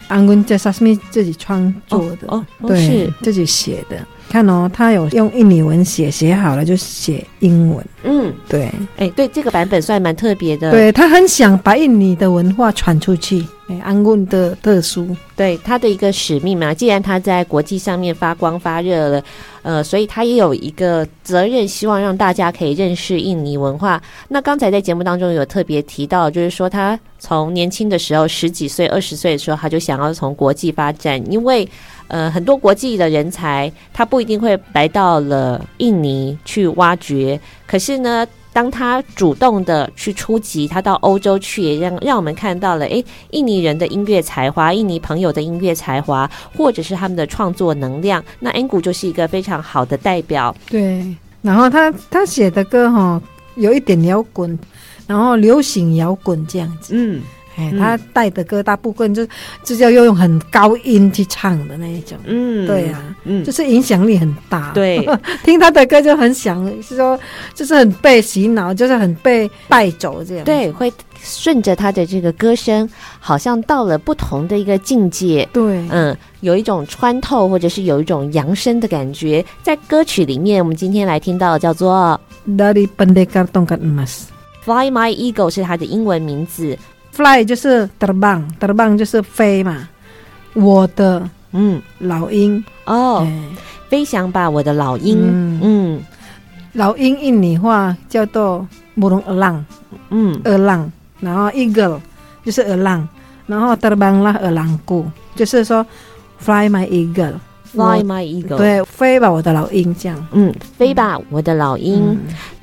[0.09, 3.13] 安谷杰萨斯米自己创作的，哦，哦对，是。
[3.21, 3.97] 自己写的。
[4.29, 8.65] 看哦，他有用印尼文写，写好了就写英文，嗯，对，
[8.97, 13.43] 哎、欸，对，这个版本算蛮特别的，对，他很想把印尼的文化传出去。
[13.77, 16.73] 安谷的特殊，对他的一个使命嘛。
[16.73, 19.23] 既然他在国际上面发光发热了，
[19.61, 24.01] 呃，所以他也有一个责任，希望让大家可以认识印尼文化。
[24.27, 31.67] 那刚才在节目当中有特别提到，就是说他从年轻的时候，十几岁、二十岁的时候，他就想要从国际发展，因为
[32.07, 38.27] 呃，很多国际的人才他不一定会来到了印尼去挖掘，可是呢。
[38.59, 48.21] 当他主动的去出击，他到欧洲去，也让让我们看到了，诶，印尼人的音乐才华，印尼朋友的音乐才华，或者是他们的创作能量。
[48.37, 50.53] 那安古就是一个非常好的代表。
[50.69, 53.21] 对，然后他他写的歌哈，
[53.55, 54.59] 有一点摇滚，
[55.07, 56.93] 然后流行摇滚这样子。
[56.97, 57.21] 嗯。
[57.59, 59.27] 哎，他带的歌大部分就
[59.63, 64.71] 就要用很高音去唱的那一种，嗯，对、啊，嗯，就是影响力很大。
[64.73, 65.07] 对，
[65.43, 67.19] 听他的歌就很想，是说
[67.53, 70.45] 就是很被洗脑，就是很被带走这样。
[70.45, 70.91] 对，会
[71.21, 72.89] 顺着他的这个歌声，
[73.19, 75.47] 好像到了不同的一个境界。
[75.51, 79.45] 对，嗯，有一种穿透，或者是有一种扬声的感觉。
[79.61, 82.19] 在歌曲里面，我们今天来听到的叫做
[82.57, 84.07] 《Dari Pendekar Tongkat Emas》
[84.63, 86.77] ，Fly My Eagle 是他的英文名字。
[87.19, 89.89] Fly 就是 terbang，terbang 就是飞嘛。
[90.53, 93.27] 我的嗯老鹰哦，
[93.89, 95.19] 飞翔吧，我的老鹰。
[95.19, 96.01] 嗯，嗯
[96.71, 98.65] 老鹰印尼话叫做
[98.95, 99.61] burung elang，
[100.11, 100.89] 嗯，elang，
[101.19, 101.99] 然后 eagle
[102.45, 103.03] 就是 elang，
[103.47, 105.03] 然后 terbang lah elangku，
[105.35, 105.85] 就是说
[106.37, 106.87] fly my
[107.73, 110.27] eagle，fly my eagle，对，飞吧，我的老鹰这样。
[110.31, 112.11] 嗯，飞吧，我的老鹰。
[112.11, 112.17] 嗯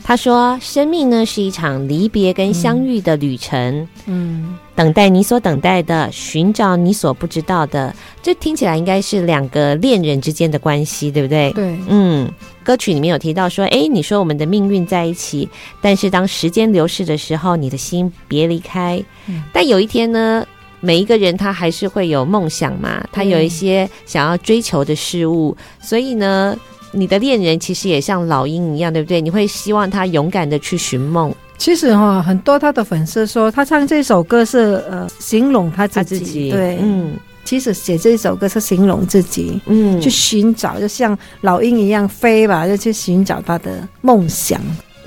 [0.08, 7.92] 他说：“生命呢是一场离别跟相遇的旅程。”嗯，等待你所等待的，寻找你所不知道的。
[8.22, 11.50] 这听起来应该是两个恋人之间的关系，对不对？
[11.54, 12.30] 对，嗯，
[12.62, 15.48] 歌曲里面有提到说，哎，你说我们的命运在一起，
[15.80, 19.02] 但是当时间流逝的时候，你的心别离开。
[19.26, 20.46] 嗯，但有一天呢，
[20.80, 26.56] 每一个人他还是会有梦想嘛，他有一些想要追求的事物，所以呢。
[26.92, 29.20] 你的恋人其实也像老鹰一样，对不对？
[29.20, 31.34] 你会希望他勇敢的去寻梦。
[31.58, 37.14] 其实哈、哦，很多他的粉丝说，他唱这首歌是呃形容他自己，他自己对，嗯，
[37.44, 44.58] 其实写这首歌是形容自己，嗯，去寻找，就像老鹰一样飞吧，就去寻找他的梦想，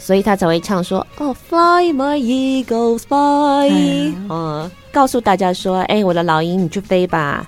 [0.10, 3.70] 所以他才会唱说：“哦，Fly my eagles fly。
[3.70, 7.48] 哎”嗯，告诉大家说：“哎，我的老鹰，你去飞吧。”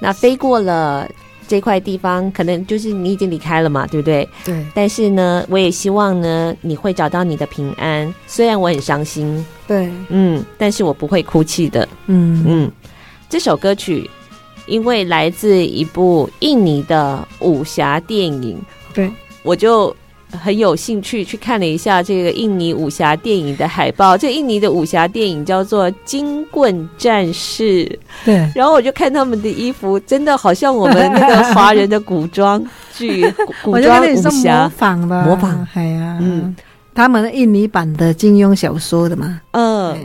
[0.00, 1.06] 那飞过了。
[1.46, 4.26] 这块地方可能就是你已经离开了嘛，对不对？
[4.42, 4.64] 对。
[4.74, 8.14] 但是呢，我也希望呢，你会找到你的平安。
[8.26, 11.86] 虽然我很伤心，对，嗯，但是我不会哭泣的。
[12.06, 12.72] 嗯嗯。
[13.28, 14.10] 这首歌曲
[14.64, 18.58] 因为来自一部印尼的武侠电影，
[18.94, 19.12] 对，
[19.42, 19.94] 我就。
[20.40, 24.16] 很有兴趣去看了一下这个印尼武侠电影的海报。
[24.16, 27.84] 这印尼的武侠电影叫做《金棍战士》。
[28.24, 28.50] 对。
[28.54, 32.64] 然后我就看他们的衣服，真的好像我们那个华人的古装
[32.94, 33.30] 剧、
[33.62, 35.66] 古装武侠模仿的，模仿。
[35.74, 36.56] 哎呀，嗯，
[36.94, 39.40] 他们印尼版的金庸小说的嘛。
[39.52, 39.96] 嗯。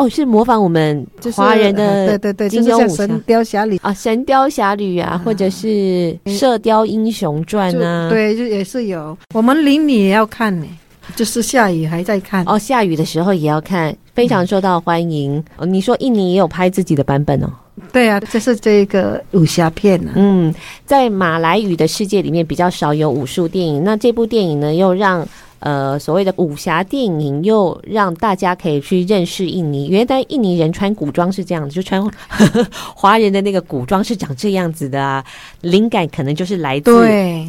[0.00, 9.16] 哦，是模仿我们华人的对对对，金庸武侠，就是、神雕侠侣啊，神雕侠侣啊，或者是射雕英雄传啊，对，就也是有。
[9.34, 10.66] 我们邻里也要看呢，
[11.14, 15.36] 就是下雨还在看哦，下雨的时候也要看，非常受到欢迎。
[15.36, 17.50] 嗯、哦，你说印尼也有拍自己的版本哦？
[17.92, 20.16] 对啊，这是这个武侠片呢、啊。
[20.16, 20.54] 嗯，
[20.86, 25.28] 在马来语的世界里面比较少有武术电影，那这部电影呢又让。
[25.60, 29.88] 呃，所谓的武侠电影又让大家可以去认识印尼。
[29.88, 32.10] 原来印尼人穿古装是这样子，就穿呵
[32.52, 35.24] 呵华人的那个古装是长这样子的啊。
[35.60, 36.90] 灵感可能就是来自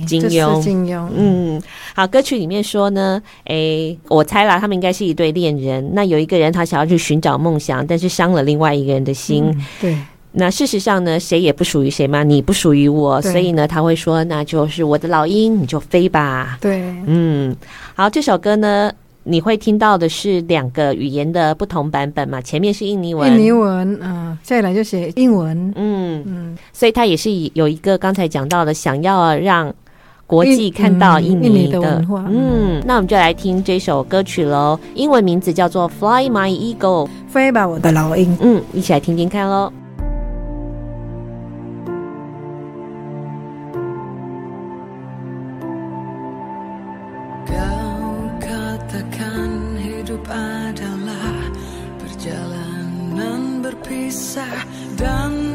[0.05, 0.61] 金庸。
[0.61, 1.61] 金庸，嗯，
[1.95, 5.89] 好，歌曲里面说呢，诶，我猜啦，他们应该是一对恋人。
[5.93, 9.45] 那有一个人他想要去寻找梦想，但是伤了另外一个人的心。
[9.45, 9.97] 嗯、对。
[10.33, 16.57] 那事实上呢，谁也不属于谁嘛，你不属于我，所以呢，他会说，那就是我的老鹰，你就飞吧。
[16.61, 17.53] 对，嗯，
[17.95, 18.89] 好，这首歌呢，
[19.23, 22.39] 你会听到的是两个语言的不同版本嘛？
[22.39, 29.73] 前面是印尼文，印尼文，嗯、呃，再来就写英文，嗯嗯，所以他也是有一个刚才讲到的，想要让
[30.25, 39.69] 国际看到印尼的，印尼的文化，嗯，那我们就来听这首歌曲喽，英文名字叫做《Fly My Eagle》，飞吧，我的老鹰，嗯，一起来听听看喽。
[50.11, 51.39] hidup adalah
[51.95, 54.67] perjalanan berpisah
[54.99, 55.50] dan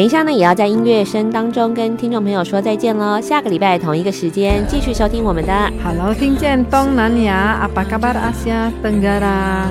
[0.00, 3.20] 等一下呢，也要在音乐声当中跟听众朋友说再见喽。
[3.20, 5.52] 下个礼拜同一个时间继续收听我们的
[5.84, 9.70] Hello，听见东南亚阿巴嘎巴的阿西亚登嘎啦。